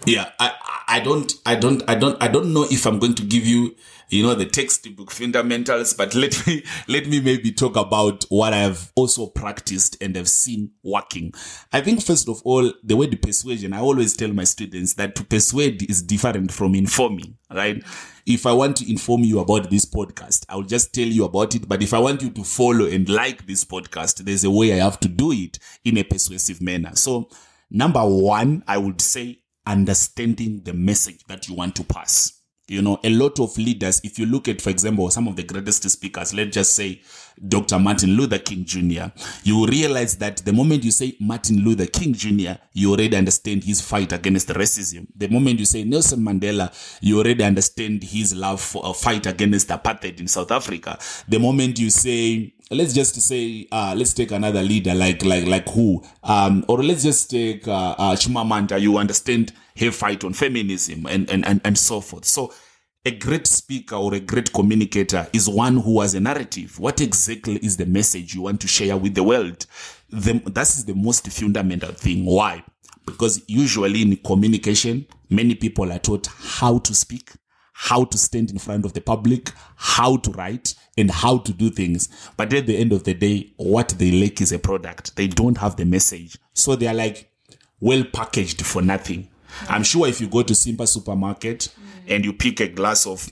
Yeah 0.07 0.31
I, 0.39 0.55
I 0.89 1.01
don't 1.01 1.33
i 1.47 1.55
don't 1.55 1.83
i 1.89 1.95
don't 1.95 2.21
i 2.23 2.29
don't 2.29 2.53
know 2.53 2.67
if 2.71 2.87
i'm 2.87 2.99
going 2.99 3.15
to 3.15 3.23
give 3.23 3.47
you 3.47 3.75
you 4.11 4.25
know 4.25 4.35
the 4.35 4.45
textbook 4.45 5.11
fundamentals 5.11 5.95
but 5.95 6.15
let 6.15 6.47
me 6.47 6.65
let 6.89 7.07
me 7.07 7.21
maybe 7.21 7.53
talk 7.53 7.77
about 7.77 8.25
what 8.29 8.53
i 8.53 8.59
have 8.59 8.93
also 8.97 9.27
practiced 9.27 9.97
and 10.03 10.17
have 10.17 10.29
seen 10.29 10.73
working. 10.83 11.33
I 11.73 11.81
think 11.81 12.03
first 12.03 12.29
of 12.29 12.43
all 12.45 12.73
the 12.83 12.97
way 12.97 13.07
word 13.07 13.23
persuasion 13.23 13.73
i 13.73 13.81
always 13.81 14.15
tell 14.17 14.33
my 14.33 14.45
students 14.45 14.95
that 14.95 15.15
to 15.15 15.25
persuade 15.25 15.89
is 15.89 16.03
different 16.03 16.53
from 16.53 16.75
informing 16.75 17.37
right? 17.53 17.83
If 18.27 18.47
i 18.47 18.53
want 18.53 18.77
to 18.79 18.91
inform 18.91 19.23
you 19.23 19.39
about 19.41 19.71
this 19.71 19.85
podcast 19.85 20.45
i'll 20.49 20.63
just 20.63 20.93
tell 20.93 21.07
you 21.07 21.25
about 21.25 21.55
it. 21.55 21.69
But 21.69 21.83
if 21.83 21.95
i 21.95 21.99
want 21.99 22.23
you 22.23 22.31
to 22.31 22.45
follow 22.45 22.87
and 22.87 23.09
like 23.09 23.47
this 23.47 23.65
podcast 23.65 24.25
there's 24.25 24.45
a 24.45 24.51
way 24.51 24.73
i 24.73 24.85
have 24.85 24.99
to 25.01 25.09
do 25.09 25.33
it 25.33 25.59
in 25.85 25.99
a 25.99 26.03
persuasive 26.03 26.61
manner. 26.61 26.91
So 26.95 27.29
number 27.71 28.01
one 28.01 28.65
i 28.67 28.77
would 28.77 29.01
say 29.01 29.40
understanding 29.67 30.63
the 30.65 30.73
message 30.73 31.25
that 31.29 31.49
you 31.49 31.55
want 31.55 31.77
to 31.77 31.85
pass. 31.85 32.41
You 32.69 32.83
know, 32.83 33.01
a 33.03 33.11
lot 33.11 33.41
of 33.41 33.59
leaders, 33.59 34.01
if 34.05 34.17
you 34.17 34.27
look 34.27 34.47
at, 34.47 34.61
for 34.61 34.71
example, 34.71 35.11
some 35.11 35.27
of 35.27 35.35
the 35.35 35.43
greatest 35.43 35.89
speakers, 35.91 36.33
let's 36.33 36.55
just 36.55 36.75
say 36.75 37.03
Dr. 37.47 37.79
Martin 37.79 38.11
Luther 38.17 38.39
King 38.39 38.65
Jr., 38.65 39.07
you 39.45 39.67
realize 39.67 40.17
that 40.19 40.39
the 40.39 40.53
moment 40.53 40.85
you 40.85 40.91
say 40.91 41.17
Martin 41.21 41.65
Luther 41.65 41.87
King 41.87 42.13
Jr., 42.13 42.53
you 42.73 42.91
already 42.91 43.17
understand 43.17 43.65
his 43.65 43.81
fight 43.81 44.13
against 44.13 44.49
racism. 44.49 45.07
The 45.17 45.29
moment 45.29 45.59
you 45.59 45.65
say 45.67 45.85
Nelson 45.85 46.21
Mandela, 46.21 46.73
you 47.01 47.19
already 47.19 47.45
understand 47.45 48.03
his 48.03 48.35
love 48.35 48.61
for 48.61 48.83
a 48.85 48.95
fight 48.95 49.27
against 49.27 49.69
apartheid 49.69 50.21
in 50.21 50.29
South 50.29 50.51
Africa. 50.51 50.99
The 51.29 51.39
moment 51.39 51.79
you 51.79 51.91
say 51.91 52.55
let's 52.71 52.93
just 52.93 53.21
say 53.21 53.67
uh, 53.73 53.95
let's 53.97 54.13
take 54.15 54.31
another 54.31 54.63
leader 54.63 54.95
like 54.95 55.25
like 55.25 55.45
like 55.47 55.69
who 55.71 56.03
um 56.23 56.65
or 56.69 56.83
let's 56.83 57.03
just 57.03 57.29
take 57.29 57.67
uh, 57.67 57.95
uh 57.99 58.15
Chimamanda 58.15 58.81
you 58.81 58.97
understand 58.97 59.53
her 59.77 59.91
fight 59.91 60.23
on 60.25 60.33
feminism 60.33 61.05
and 61.07 61.29
and 61.31 61.45
and, 61.47 61.61
and 61.65 61.77
so 61.77 62.01
forth 62.01 62.25
so 62.25 62.53
a 63.07 63.11
great 63.11 63.47
speaker 63.47 63.97
or 63.97 64.15
a 64.15 64.21
great 64.21 64.53
communicator 64.53 65.27
is 65.33 65.49
one 65.49 65.79
who 65.79 66.01
has 66.01 66.15
a 66.15 66.21
narrative 66.21 66.79
what 66.79 67.01
exactly 67.01 67.57
is 67.57 67.77
the 67.77 67.87
message 67.87 68.35
you 68.35 68.43
want 68.43 68.61
to 68.61 68.69
share 68.69 68.97
with 68.97 69.15
the 69.15 69.23
world 69.23 69.67
the, 70.11 70.35
that 70.47 70.69
is 70.69 70.85
the 70.85 70.95
most 70.95 71.27
fundamental 71.29 71.93
thing 71.93 72.25
why 72.27 72.63
because 73.07 73.43
usually 73.49 74.03
in 74.03 74.17
communication 74.19 75.07
many 75.31 75.55
people 75.55 75.91
are 75.91 75.99
taught 75.99 76.27
how 76.27 76.79
to 76.79 76.95
speak 76.95 77.33
how 77.83 78.05
to 78.05 78.19
stand 78.19 78.51
in 78.51 78.59
front 78.59 78.85
of 78.85 78.93
the 78.93 79.01
public, 79.01 79.53
how 79.77 80.15
to 80.19 80.31
write, 80.33 80.75
and 80.99 81.11
how 81.11 81.39
to 81.39 81.51
do 81.51 81.71
things. 81.71 82.11
But 82.37 82.53
at 82.53 82.67
the 82.67 82.77
end 82.77 82.93
of 82.93 83.05
the 83.05 83.15
day, 83.15 83.55
what 83.57 83.89
they 83.97 84.11
lack 84.11 84.43
is 84.43 84.53
a 84.53 84.59
product. 84.59 85.17
They 85.17 85.29
don't 85.29 85.57
have 85.57 85.77
the 85.77 85.87
message. 85.87 86.37
So 86.53 86.77
they 86.77 86.89
are 86.89 86.95
like 86.95 87.33
well 87.81 88.05
packaged 88.05 88.67
for 88.67 88.83
nothing. 88.83 89.30
I'm 89.69 89.83
sure 89.83 90.07
if 90.07 90.21
you 90.21 90.29
go 90.29 90.43
to 90.43 90.55
Simba 90.55 90.87
supermarket 90.87 91.69
and 92.09 92.25
you 92.25 92.33
pick 92.33 92.61
a 92.61 92.69
glass 92.69 93.07
of 93.07 93.31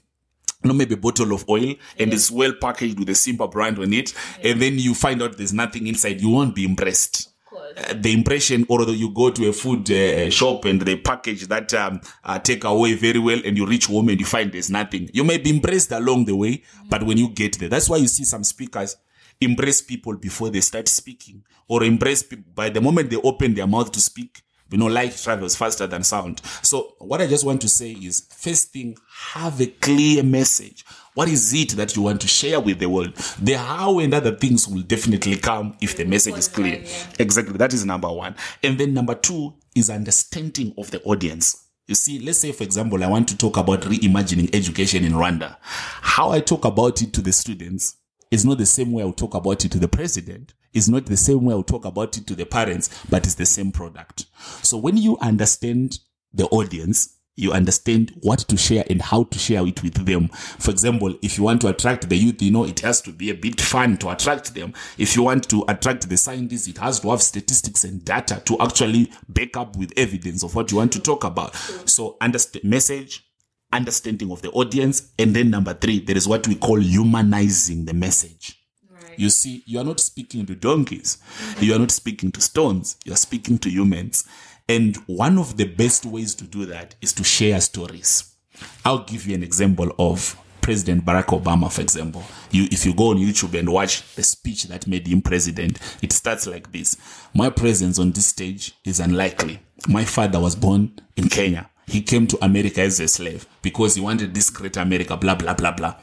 no, 0.64 0.72
maybe 0.75 0.94
a 0.94 0.98
bottle 0.98 1.32
of 1.32 1.48
oil 1.48 1.75
and 1.98 2.12
it's 2.12 2.30
well 2.30 2.52
packaged 2.60 2.98
with 2.98 3.08
a 3.08 3.14
Simba 3.14 3.46
brand 3.46 3.78
on 3.78 3.92
it, 3.92 4.12
and 4.42 4.60
then 4.60 4.78
you 4.78 4.94
find 4.94 5.22
out 5.22 5.37
there's 5.37 5.52
nothing 5.52 5.87
inside, 5.87 6.20
you 6.20 6.30
won't 6.30 6.54
be 6.54 6.64
impressed. 6.64 7.28
Uh, 7.76 7.94
the 7.94 8.12
impression 8.12 8.66
or 8.68 8.82
you 8.90 9.10
go 9.10 9.30
to 9.30 9.48
a 9.48 9.52
food 9.52 9.90
uh, 9.90 10.28
shop 10.30 10.64
and 10.64 10.82
they 10.82 10.96
package 10.96 11.46
that 11.46 11.72
um, 11.75 12.00
uh, 12.25 12.38
take 12.38 12.64
away 12.64 12.94
very 12.94 13.18
well 13.18 13.40
and 13.44 13.56
you 13.56 13.66
reach 13.66 13.87
home 13.87 14.08
and 14.08 14.18
you 14.18 14.26
find 14.26 14.52
there's 14.52 14.70
nothing 14.70 15.08
you 15.12 15.22
may 15.22 15.38
be 15.38 15.50
impressed 15.50 15.92
along 15.92 16.25
the 16.25 16.34
way 16.34 16.62
but 16.88 17.02
when 17.02 17.18
you 17.18 17.28
get 17.28 17.58
there 17.58 17.68
that's 17.68 17.88
why 17.88 17.96
you 17.96 18.06
see 18.06 18.25
some 18.25 18.42
speakers 18.42 18.96
embrace 19.40 19.82
people 19.82 20.16
before 20.16 20.50
they 20.50 20.60
start 20.60 20.88
speaking 20.88 21.42
or 21.68 21.84
embrace 21.84 22.22
people 22.22 22.50
by 22.54 22.68
the 22.68 22.80
moment 22.80 23.10
they 23.10 23.16
open 23.16 23.54
their 23.54 23.66
mouth 23.66 23.90
to 23.92 24.00
speak 24.00 24.42
you 24.70 24.78
know 24.78 24.87
light 24.87 25.16
travels 25.16 25.56
faster 25.56 25.87
than 25.87 26.02
sound. 26.02 26.40
So 26.62 26.94
what 26.98 27.20
i 27.20 27.26
just 27.26 27.44
want 27.44 27.60
to 27.62 27.68
say 27.68 27.92
is 27.92 28.26
first 28.37 28.72
thing 28.72 28.96
have 29.32 29.60
a 29.60 29.66
clear 29.66 30.22
message. 30.22 30.84
What 31.14 31.28
is 31.28 31.52
it 31.52 31.70
that 31.70 31.96
you 31.96 32.02
want 32.02 32.20
to 32.20 32.28
share 32.28 32.60
with 32.60 32.78
the 32.78 32.88
world? 32.88 33.14
The 33.40 33.54
how 33.54 33.98
and 33.98 34.14
other 34.14 34.34
things 34.34 34.68
will 34.68 34.82
definitely 34.82 35.37
come 35.37 35.76
if 35.80 35.96
the 35.96 36.04
message 36.04 36.37
is 36.37 36.48
clear. 36.48 36.84
Exactly 37.18 37.56
that 37.56 37.72
is 37.72 37.84
number 37.84 38.10
one. 38.10 38.37
And 38.62 38.78
then 38.78 38.94
number 38.94 39.14
two 39.14 39.54
is 39.75 39.90
understanding 39.90 40.75
of 40.78 40.90
the 40.90 41.02
audience. 41.02 41.64
You 41.87 41.94
see, 41.94 42.18
let's 42.18 42.38
say, 42.38 42.52
for 42.52 42.64
example, 42.64 43.02
I 43.02 43.06
want 43.06 43.28
to 43.28 43.37
talk 43.37 43.56
about 43.56 43.80
reimagining 43.80 44.54
education 44.54 45.04
in 45.04 45.12
Rwanda. 45.12 45.56
How 45.62 46.30
I 46.30 46.40
talk 46.40 46.66
about 46.66 47.00
it 47.00 47.14
to 47.14 47.22
the 47.22 47.32
students 47.32 47.96
is 48.30 48.44
not 48.44 48.58
the 48.58 48.66
same 48.66 48.92
way 48.92 49.02
I'll 49.02 49.12
talk 49.12 49.35
about 49.35 49.64
it 49.64 49.73
to 49.73 49.78
the 49.78 49.88
president. 49.88 50.54
It's 50.73 50.88
not 50.88 51.06
the 51.06 51.16
same 51.16 51.44
way 51.44 51.54
I'll 51.54 51.62
talk 51.62 51.85
about 51.85 52.16
it 52.16 52.26
to 52.26 52.35
the 52.35 52.47
parents, 52.47 52.90
but 53.08 53.25
it's 53.25 53.35
the 53.35 53.47
same 53.47 53.73
product. 53.73 54.26
So 54.62 54.76
when 54.76 54.97
you 54.97 55.16
understand 55.20 55.99
the 56.32 56.47
audience, 56.47 57.14
you 57.38 57.52
understand 57.52 58.12
what 58.23 58.40
to 58.40 58.56
share 58.56 58.85
and 58.90 59.00
how 59.00 59.23
to 59.23 59.38
share 59.38 59.64
it 59.64 59.80
with 59.85 60.04
them. 60.04 60.26
For 60.28 60.73
example, 60.73 61.16
if 61.23 61.38
you 61.38 61.44
want 61.44 61.61
to 61.61 61.68
attract 61.68 62.08
the 62.08 62.16
youth, 62.16 62.42
you 62.42 62.50
know, 62.50 62.64
it 62.64 62.80
has 62.80 63.00
to 63.02 63.12
be 63.12 63.30
a 63.30 63.35
bit 63.35 63.61
fun 63.61 63.97
to 63.99 64.11
attract 64.11 64.54
them. 64.56 64.75
If 64.99 65.14
you 65.14 65.23
want 65.23 65.49
to 65.50 65.64
attract 65.68 66.08
the 66.08 66.16
scientists, 66.16 66.66
it 66.66 66.78
has 66.78 66.99
to 67.00 67.11
have 67.11 67.23
statistics 67.23 67.85
and 67.85 68.04
data 68.04 68.42
to 68.47 68.58
actually 68.58 69.12
back 69.28 69.56
up 69.56 69.76
with 69.76 69.92
evidence 69.97 70.42
of 70.42 70.56
what 70.56 70.73
you 70.73 70.78
want 70.78 70.92
to 70.94 71.00
talk 71.00 71.23
about. 71.23 71.54
So 71.54 72.16
understand 72.20 72.64
message, 72.64 73.25
understanding 73.72 74.30
of 74.30 74.42
the 74.42 74.50
audience. 74.50 75.12
And 75.18 75.34
then 75.34 75.50
number 75.50 75.75
three, 75.75 76.00
there 76.00 76.16
is 76.16 76.28
what 76.28 76.46
we 76.48 76.54
call 76.54 76.80
humanizing 76.80 77.84
the 77.84 77.94
message. 77.94 78.58
You 79.16 79.30
see, 79.30 79.64
you 79.66 79.80
are 79.80 79.84
not 79.84 79.98
speaking 79.98 80.46
to 80.46 80.54
donkeys. 80.54 81.18
You 81.60 81.75
are 81.75 81.78
not 81.78 81.90
speaking 81.90 82.30
to 82.32 82.40
stones. 82.40 82.96
You 83.04 83.12
are 83.12 83.16
speaking 83.16 83.58
to 83.58 83.70
humans. 83.70 84.28
And 84.68 84.96
one 85.06 85.38
of 85.38 85.56
the 85.56 85.64
best 85.64 86.06
ways 86.06 86.34
to 86.37 86.44
do 86.44 86.66
that 86.66 86.94
is 87.00 87.12
to 87.14 87.25
share 87.25 87.60
stories. 87.60 88.32
I'll 88.84 89.04
give 89.04 89.26
you 89.26 89.34
an 89.34 89.42
example 89.42 89.92
of 89.98 90.37
President 90.60 91.04
Barack 91.04 91.26
Obama, 91.26 91.72
for 91.72 91.80
example. 91.80 92.22
You, 92.50 92.68
if 92.70 92.84
you 92.84 92.94
go 92.94 93.10
on 93.10 93.16
YouTube 93.16 93.58
and 93.58 93.68
watch 93.70 94.14
the 94.14 94.22
speech 94.22 94.64
that 94.64 94.87
made 94.87 95.08
him 95.08 95.22
president, 95.22 95.78
it 96.02 96.12
starts 96.12 96.46
like 96.46 96.70
this. 96.72 96.96
My 97.34 97.50
presence 97.50 97.98
on 97.98 98.12
this 98.12 98.26
stage 98.26 98.75
is 98.84 99.00
unlikely. 99.00 99.60
My 99.88 100.04
father 100.04 100.38
was 100.38 100.54
born 100.54 101.00
in 101.16 101.28
Kenya. 101.28 101.70
He 101.88 102.02
came 102.02 102.26
to 102.28 102.45
America 102.45 102.83
as 102.83 103.00
a 103.00 103.09
slave 103.09 103.47
because 103.62 103.95
he 103.95 104.00
wanted 104.00 104.35
this 104.35 104.50
great 104.50 104.76
America, 104.76 105.16
blah, 105.16 105.35
blah, 105.35 105.54
blah, 105.54 105.73
blah. 105.73 105.95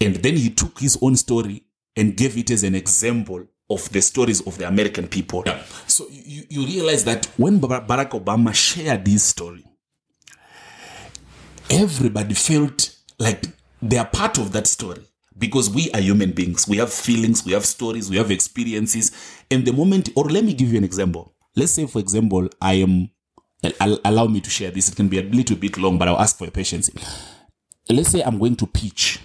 And 0.00 0.16
then 0.16 0.36
he 0.36 0.50
took 0.50 0.78
his 0.78 0.98
own 1.02 1.16
story 1.16 1.64
and 1.96 2.16
gave 2.16 2.36
it 2.38 2.50
as 2.50 2.62
an 2.62 2.74
example 2.74 3.44
of 3.68 3.88
the 3.92 4.00
stories 4.00 4.40
of 4.46 4.56
the 4.58 4.66
American 4.66 5.06
people. 5.06 5.42
Yeah. 5.46 5.62
So 5.86 6.06
you, 6.10 6.44
you 6.48 6.66
realize 6.66 7.04
that 7.04 7.26
when 7.36 7.60
Barack 7.60 8.10
Obama 8.10 8.54
shared 8.54 9.04
this 9.04 9.22
story, 9.22 9.64
everybody 11.70 12.34
felt 12.34 12.96
like 13.18 13.44
they 13.80 13.98
are 13.98 14.06
part 14.06 14.38
of 14.38 14.52
that 14.52 14.66
story 14.66 15.04
because 15.38 15.70
we 15.70 15.90
are 15.92 16.00
human 16.00 16.32
beings. 16.32 16.66
We 16.66 16.78
have 16.78 16.92
feelings, 16.92 17.44
we 17.44 17.52
have 17.52 17.64
stories, 17.64 18.10
we 18.10 18.16
have 18.16 18.30
experiences. 18.30 19.12
And 19.50 19.64
the 19.64 19.72
moment, 19.72 20.10
or 20.16 20.24
let 20.24 20.44
me 20.44 20.54
give 20.54 20.72
you 20.72 20.78
an 20.78 20.84
example. 20.84 21.34
Let's 21.56 21.72
say, 21.72 21.86
for 21.86 21.98
example, 21.98 22.48
I 22.60 22.74
am, 22.74 23.10
allow 23.80 24.26
me 24.26 24.40
to 24.40 24.50
share 24.50 24.70
this. 24.70 24.88
It 24.88 24.96
can 24.96 25.08
be 25.08 25.18
a 25.18 25.22
little 25.22 25.56
bit 25.56 25.76
long, 25.78 25.98
but 25.98 26.08
I'll 26.08 26.20
ask 26.20 26.36
for 26.38 26.44
your 26.44 26.52
patience. 26.52 26.90
Let's 27.88 28.10
say 28.10 28.22
I'm 28.22 28.38
going 28.38 28.56
to 28.56 28.66
pitch 28.66 29.20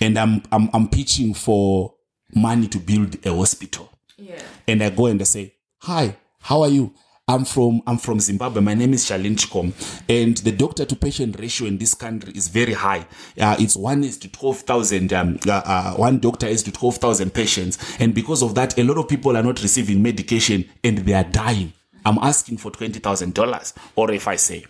and 0.00 0.18
I'm, 0.18 0.42
I'm 0.52 0.68
I'm 0.72 0.88
pitching 0.88 1.34
for 1.34 1.94
money 2.34 2.68
to 2.68 2.78
build 2.78 3.24
a 3.26 3.34
hospital. 3.34 3.90
Yeah. 4.16 4.40
And 4.66 4.82
I 4.82 4.90
go 4.90 5.06
and 5.06 5.20
I 5.20 5.24
say, 5.24 5.54
"Hi, 5.82 6.16
how 6.40 6.62
are 6.62 6.68
you? 6.68 6.92
I'm 7.28 7.44
from 7.44 7.82
I'm 7.86 7.98
from 7.98 8.20
Zimbabwe. 8.20 8.62
My 8.62 8.74
name 8.74 8.94
is 8.94 9.04
Charline 9.04 9.36
Chikom, 9.36 9.72
and 10.08 10.36
the 10.38 10.52
doctor 10.52 10.84
to 10.84 10.96
patient 10.96 11.38
ratio 11.40 11.66
in 11.66 11.78
this 11.78 11.94
country 11.94 12.32
is 12.34 12.48
very 12.48 12.72
high. 12.72 13.06
Uh, 13.38 13.56
it's 13.58 13.76
one 13.76 14.04
is 14.04 14.16
to 14.18 14.28
twelve 14.28 14.60
thousand. 14.60 15.12
Um, 15.12 15.38
uh, 15.46 15.62
uh, 15.64 15.94
one 15.94 16.18
doctor 16.18 16.46
is 16.46 16.62
to 16.64 16.72
twelve 16.72 16.98
thousand 16.98 17.34
patients, 17.34 17.78
and 17.98 18.14
because 18.14 18.42
of 18.42 18.54
that, 18.54 18.78
a 18.78 18.84
lot 18.84 18.98
of 18.98 19.08
people 19.08 19.36
are 19.36 19.42
not 19.42 19.60
receiving 19.62 20.02
medication 20.02 20.68
and 20.84 20.98
they 20.98 21.14
are 21.14 21.24
dying. 21.24 21.72
I'm 22.06 22.18
asking 22.18 22.58
for 22.58 22.70
twenty 22.70 23.00
thousand 23.00 23.34
dollars, 23.34 23.74
or 23.96 24.12
if 24.12 24.28
I 24.28 24.36
say, 24.36 24.64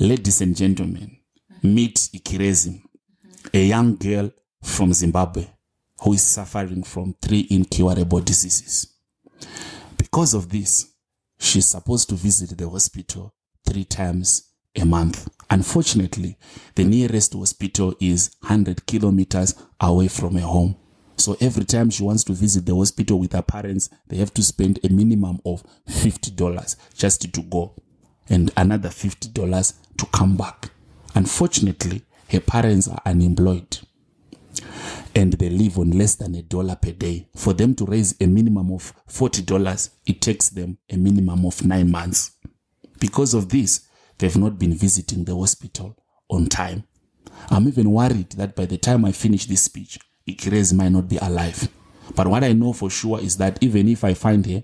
ladies 0.00 0.40
and 0.40 0.56
gentlemen, 0.56 1.16
meet 1.62 1.94
Ikirezi, 2.12 2.82
a 3.54 3.64
young 3.64 3.94
girl 3.94 4.32
from 4.64 4.92
Zimbabwe 4.92 5.46
who 6.00 6.14
is 6.14 6.22
suffering 6.22 6.82
from 6.82 7.14
three 7.22 7.46
incurable 7.50 8.18
diseases. 8.20 8.92
Because 9.96 10.34
of 10.34 10.48
this, 10.50 10.94
she's 11.38 11.66
supposed 11.66 12.08
to 12.08 12.16
visit 12.16 12.58
the 12.58 12.68
hospital 12.68 13.32
three 13.64 13.84
times 13.84 14.50
a 14.74 14.84
month. 14.84 15.28
Unfortunately, 15.50 16.36
the 16.74 16.82
nearest 16.82 17.34
hospital 17.34 17.94
is 18.00 18.34
100 18.40 18.84
kilometers 18.84 19.54
away 19.80 20.08
from 20.08 20.34
her 20.34 20.40
home. 20.46 20.74
So 21.18 21.36
every 21.40 21.64
time 21.64 21.90
she 21.90 22.04
wants 22.04 22.22
to 22.24 22.32
visit 22.32 22.64
the 22.64 22.76
hospital 22.76 23.18
with 23.18 23.32
her 23.32 23.42
parents, 23.42 23.90
they 24.06 24.16
have 24.16 24.32
to 24.34 24.42
spend 24.42 24.78
a 24.84 24.88
minimum 24.88 25.40
of 25.44 25.64
$50 25.88 26.76
just 26.94 27.32
to 27.34 27.42
go 27.42 27.74
and 28.28 28.52
another 28.56 28.88
$50 28.88 29.74
to 29.98 30.06
come 30.06 30.36
back. 30.36 30.70
Unfortunately, 31.14 32.02
her 32.30 32.40
parents 32.40 32.86
are 32.88 33.00
unemployed 33.04 33.78
and 35.14 35.32
they 35.32 35.48
live 35.50 35.78
on 35.78 35.90
less 35.90 36.14
than 36.14 36.34
a 36.36 36.42
dollar 36.42 36.76
per 36.76 36.92
day. 36.92 37.28
For 37.34 37.52
them 37.52 37.74
to 37.76 37.84
raise 37.84 38.14
a 38.20 38.26
minimum 38.26 38.70
of 38.72 38.92
$40, 39.08 39.90
it 40.06 40.20
takes 40.20 40.50
them 40.50 40.78
a 40.88 40.96
minimum 40.96 41.44
of 41.44 41.64
nine 41.64 41.90
months. 41.90 42.36
Because 43.00 43.34
of 43.34 43.48
this, 43.48 43.88
they've 44.18 44.36
not 44.36 44.58
been 44.58 44.74
visiting 44.74 45.24
the 45.24 45.36
hospital 45.36 45.96
on 46.30 46.46
time. 46.46 46.84
I'm 47.50 47.66
even 47.66 47.90
worried 47.90 48.30
that 48.32 48.54
by 48.54 48.66
the 48.66 48.78
time 48.78 49.04
I 49.04 49.12
finish 49.12 49.46
this 49.46 49.62
speech, 49.62 49.98
Ikirezi 50.28 50.74
might 50.74 50.92
not 50.92 51.08
be 51.08 51.16
alive. 51.16 51.68
But 52.14 52.26
what 52.26 52.44
I 52.44 52.52
know 52.52 52.72
for 52.72 52.90
sure 52.90 53.20
is 53.20 53.36
that 53.38 53.58
even 53.62 53.88
if 53.88 54.04
I 54.04 54.14
find 54.14 54.44
her 54.46 54.62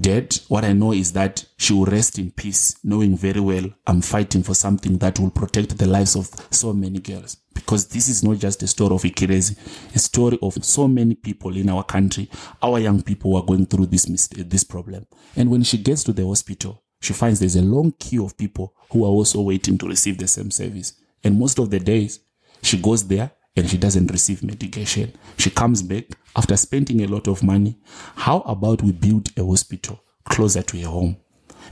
dead, 0.00 0.38
what 0.48 0.64
I 0.64 0.72
know 0.72 0.92
is 0.92 1.12
that 1.12 1.44
she 1.56 1.72
will 1.72 1.86
rest 1.86 2.18
in 2.18 2.30
peace, 2.30 2.76
knowing 2.82 3.16
very 3.16 3.40
well 3.40 3.64
I'm 3.86 4.00
fighting 4.02 4.42
for 4.42 4.54
something 4.54 4.98
that 4.98 5.18
will 5.18 5.30
protect 5.30 5.78
the 5.78 5.86
lives 5.86 6.16
of 6.16 6.28
so 6.50 6.72
many 6.72 6.98
girls. 6.98 7.36
Because 7.54 7.86
this 7.88 8.08
is 8.08 8.24
not 8.24 8.38
just 8.38 8.62
a 8.62 8.66
story 8.66 8.94
of 8.94 9.02
Ikirezi, 9.02 9.56
a 9.94 9.98
story 9.98 10.38
of 10.42 10.64
so 10.64 10.88
many 10.88 11.14
people 11.14 11.56
in 11.56 11.68
our 11.68 11.84
country, 11.84 12.28
our 12.62 12.78
young 12.78 13.02
people 13.02 13.30
who 13.30 13.36
are 13.38 13.46
going 13.46 13.66
through 13.66 13.86
this 13.86 14.08
mistake, 14.08 14.48
this 14.50 14.64
problem. 14.64 15.06
And 15.36 15.50
when 15.50 15.62
she 15.62 15.78
gets 15.78 16.02
to 16.04 16.12
the 16.12 16.26
hospital, 16.26 16.82
she 17.00 17.12
finds 17.12 17.38
there's 17.40 17.56
a 17.56 17.62
long 17.62 17.92
queue 17.92 18.24
of 18.24 18.36
people 18.36 18.74
who 18.90 19.04
are 19.04 19.08
also 19.08 19.40
waiting 19.40 19.78
to 19.78 19.86
receive 19.88 20.18
the 20.18 20.26
same 20.26 20.50
service. 20.50 20.94
And 21.22 21.38
most 21.38 21.58
of 21.58 21.70
the 21.70 21.78
days, 21.78 22.20
she 22.62 22.78
goes 22.78 23.06
there 23.06 23.30
and 23.56 23.68
she 23.68 23.78
doesn't 23.78 24.10
receive 24.10 24.42
medication. 24.42 25.12
She 25.38 25.50
comes 25.50 25.82
back 25.82 26.04
after 26.36 26.56
spending 26.56 27.02
a 27.02 27.06
lot 27.06 27.28
of 27.28 27.42
money. 27.42 27.76
How 28.16 28.40
about 28.40 28.82
we 28.82 28.92
build 28.92 29.30
a 29.38 29.44
hospital 29.44 30.02
closer 30.24 30.62
to 30.62 30.80
her 30.80 30.88
home? 30.88 31.16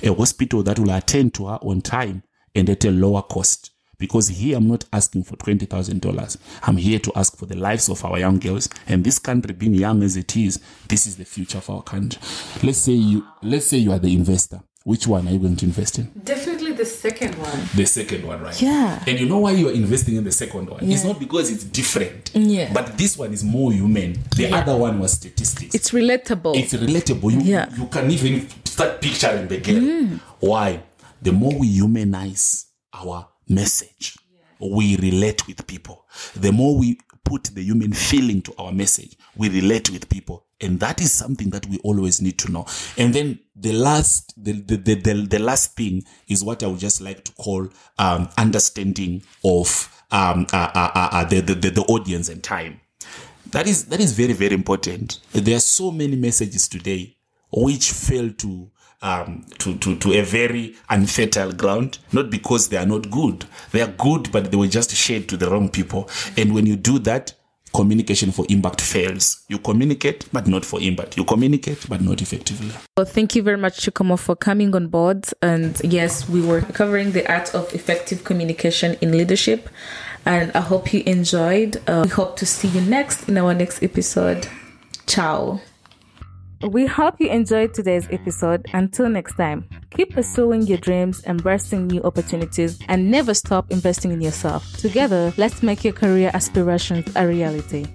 A 0.03 0.15
hospital 0.15 0.62
that 0.62 0.79
will 0.79 0.93
attend 0.93 1.35
to 1.35 1.47
her 1.47 1.59
on 1.62 1.81
time 1.81 2.23
and 2.55 2.71
at 2.71 2.85
a 2.85 2.91
lower 2.91 3.23
cost. 3.23 3.71
Because 3.99 4.29
here 4.29 4.57
I'm 4.57 4.67
not 4.67 4.85
asking 4.93 5.25
for 5.25 5.37
$20,000. 5.37 6.37
I'm 6.62 6.77
here 6.77 6.99
to 6.99 7.12
ask 7.15 7.37
for 7.37 7.47
the 7.47 7.57
lives 7.57 7.89
of 7.89 8.05
our 8.05 8.19
young 8.19 8.39
girls. 8.39 8.69
And 8.89 9.05
this 9.05 9.19
country 9.19 9.55
being 9.55 9.75
young 9.75 10.03
as 10.03 10.17
it 10.17 10.37
is, 10.37 10.61
this 10.89 11.07
is 11.07 11.17
the 11.17 11.25
future 11.25 11.59
of 11.59 11.71
our 11.71 11.83
country. 11.83 12.21
Let's 12.62 12.79
say 12.79 12.93
you, 12.93 13.27
let's 13.43 13.67
say 13.67 13.77
you 13.79 13.93
are 13.93 13.99
the 13.99 14.15
investor. 14.15 14.61
Which 14.85 15.07
one 15.07 15.29
are 15.29 15.31
you 15.33 15.39
going 15.39 15.55
to 15.57 15.67
invest 15.67 16.01
in? 16.01 16.11
Definitely 16.25 16.62
the 16.83 16.91
second 16.91 17.35
one. 17.39 17.61
The 17.77 17.85
second 17.87 18.27
one, 18.27 18.41
right? 18.43 18.61
Yeah. 18.61 19.03
And 19.07 19.19
you 19.21 19.27
know 19.27 19.39
why 19.39 19.53
you 19.53 19.69
are 19.69 19.73
investing 19.73 20.17
in 20.17 20.25
the 20.25 20.33
second 20.33 20.69
one? 20.69 20.83
It's 20.91 21.05
not 21.05 21.19
because 21.21 21.51
it's 21.51 21.65
different. 21.65 22.31
Yeah. 22.35 22.73
But 22.73 22.99
this 22.99 23.17
one 23.17 23.33
is 23.33 23.45
more 23.45 23.73
human. 23.73 24.19
The 24.37 24.45
Yeah. 24.45 24.57
other 24.59 24.77
one 24.77 24.99
was 24.99 25.12
statistics. 25.12 25.75
It's 25.75 25.91
relatable. 25.91 26.57
It's 26.57 26.73
relatable. 26.75 27.31
You, 27.33 27.41
Yeah. 27.41 27.69
you 27.77 27.87
can 27.87 28.11
even 28.11 28.49
start 28.65 29.01
picturing 29.01 29.49
the 29.49 29.59
girl. 29.59 29.77
Mm. 29.81 30.21
Why? 30.41 30.83
The 31.23 31.33
more 31.33 31.57
we 31.57 31.69
humanize 31.69 32.67
our 32.93 33.29
message, 33.49 34.17
we 34.61 34.97
relate 34.97 35.47
with 35.47 35.65
people. 35.67 36.05
The 36.35 36.51
more 36.53 36.77
we 36.77 36.99
put 37.33 37.45
the 37.55 37.62
human 37.62 37.95
feeling 37.95 38.43
to 38.43 38.55
our 38.59 38.73
message, 38.73 39.17
we 39.37 39.49
relate 39.49 39.89
with 39.91 40.07
people. 40.11 40.45
And 40.61 40.79
that 40.81 41.01
is 41.01 41.12
something 41.12 41.49
that 41.51 41.65
we 41.67 41.79
always 41.79 42.21
need 42.21 42.39
to 42.41 42.53
know. 42.53 42.67
And 42.99 43.15
then 43.15 43.39
the 43.57 43.73
last, 43.73 44.35
the, 44.37 44.53
the, 44.53 44.77
the, 44.77 44.95
the, 44.97 45.15
the 45.27 45.39
last 45.39 45.75
thing 45.75 46.05
is 46.29 46.45
what 46.45 46.62
I 46.62 46.67
would 46.67 46.79
just 46.79 47.01
like 47.01 47.25
to 47.25 47.33
call 47.33 47.69
um, 47.99 48.29
understanding 48.37 49.23
of 49.43 49.89
um, 50.11 50.47
uh, 50.53 50.71
uh, 50.75 50.91
uh, 50.95 51.09
uh, 51.11 51.25
the, 51.25 51.41
the, 51.41 51.55
the, 51.55 51.71
the 51.71 51.83
audience 51.83 52.29
and 52.29 52.45
time 52.45 52.81
that 53.51 53.67
is 53.67 53.87
that 53.87 54.01
is 54.01 54.12
very 54.12 54.33
very 54.33 54.55
important 54.55 55.21
there 55.33 55.57
are 55.57 55.61
so 55.61 55.91
many 55.91 56.17
messages 56.17 56.69
today 56.69 57.15
which 57.51 57.91
fail 57.93 58.31
to 58.33 58.71
um, 59.03 59.45
to, 59.59 59.77
to, 59.79 59.97
to 59.97 60.12
a 60.15 60.23
very 60.23 60.75
unfertile 60.88 61.53
ground, 61.53 61.99
not 62.12 62.31
because 62.31 62.69
they 62.69 62.77
are 62.77 62.87
not 62.87 63.11
good. 63.11 63.45
They 63.73 63.83
are 63.83 63.93
good, 63.99 64.33
but 64.33 64.51
they 64.51 64.57
were 64.57 64.69
just 64.69 64.95
shared 64.95 65.29
to 65.29 65.37
the 65.37 65.51
wrong 65.51 65.69
people. 65.69 66.09
And 66.37 66.55
when 66.55 66.67
you 66.67 66.77
do 66.77 66.99
that, 67.01 67.35
communication 67.75 68.31
for 68.33 68.45
impact 68.49 68.81
fails. 68.81 69.45
You 69.49 69.59
communicate, 69.59 70.27
but 70.33 70.47
not 70.47 70.65
for 70.65 70.81
impact. 70.81 71.17
You 71.17 71.25
communicate, 71.25 71.88
but 71.88 72.01
not 72.01 72.23
effectively. 72.23 72.71
Well, 72.97 73.07
thank 73.07 73.35
you 73.35 73.43
very 73.43 73.57
much, 73.57 73.81
Chikomo, 73.81 74.19
for 74.19 74.37
coming 74.37 74.75
on 74.75 74.88
board. 74.88 75.27
And 75.41 75.81
yes, 75.83 76.29
we 76.29 76.43
were 76.43 76.61
covering 76.61 77.12
the 77.12 77.31
art 77.33 77.55
of 77.55 77.75
effective 77.75 78.25
communication 78.25 78.97
in 79.01 79.12
leadership. 79.12 79.69
And 80.25 80.53
I 80.53 80.61
hope 80.61 80.93
you 80.93 81.03
enjoyed. 81.05 81.83
Uh, 81.88 82.03
we 82.05 82.11
hope 82.11 82.37
to 82.37 82.47
see 82.47 82.69
you 82.69 82.81
next 82.83 83.29
in 83.29 83.37
our 83.38 83.55
next 83.55 83.83
episode. 83.83 84.47
Ciao. 85.07 85.61
We 86.62 86.87
hope 86.87 87.16
you 87.18 87.29
enjoyed 87.29 87.75
today's 87.75 88.07
episode. 88.12 88.66
Until 88.72 89.09
next 89.09 89.35
time, 89.35 89.68
keep 89.90 90.14
pursuing 90.14 90.62
your 90.62 90.79
dreams, 90.79 91.25
embracing 91.27 91.88
new 91.88 92.01
opportunities, 92.03 92.79
and 92.87 93.11
never 93.11 93.35
stop 93.35 93.72
investing 93.72 94.12
in 94.12 94.20
yourself. 94.20 94.77
Together, 94.77 95.33
let's 95.37 95.62
make 95.64 95.83
your 95.83 95.92
career 95.92 96.31
aspirations 96.35 97.11
a 97.16 97.27
reality. 97.27 97.87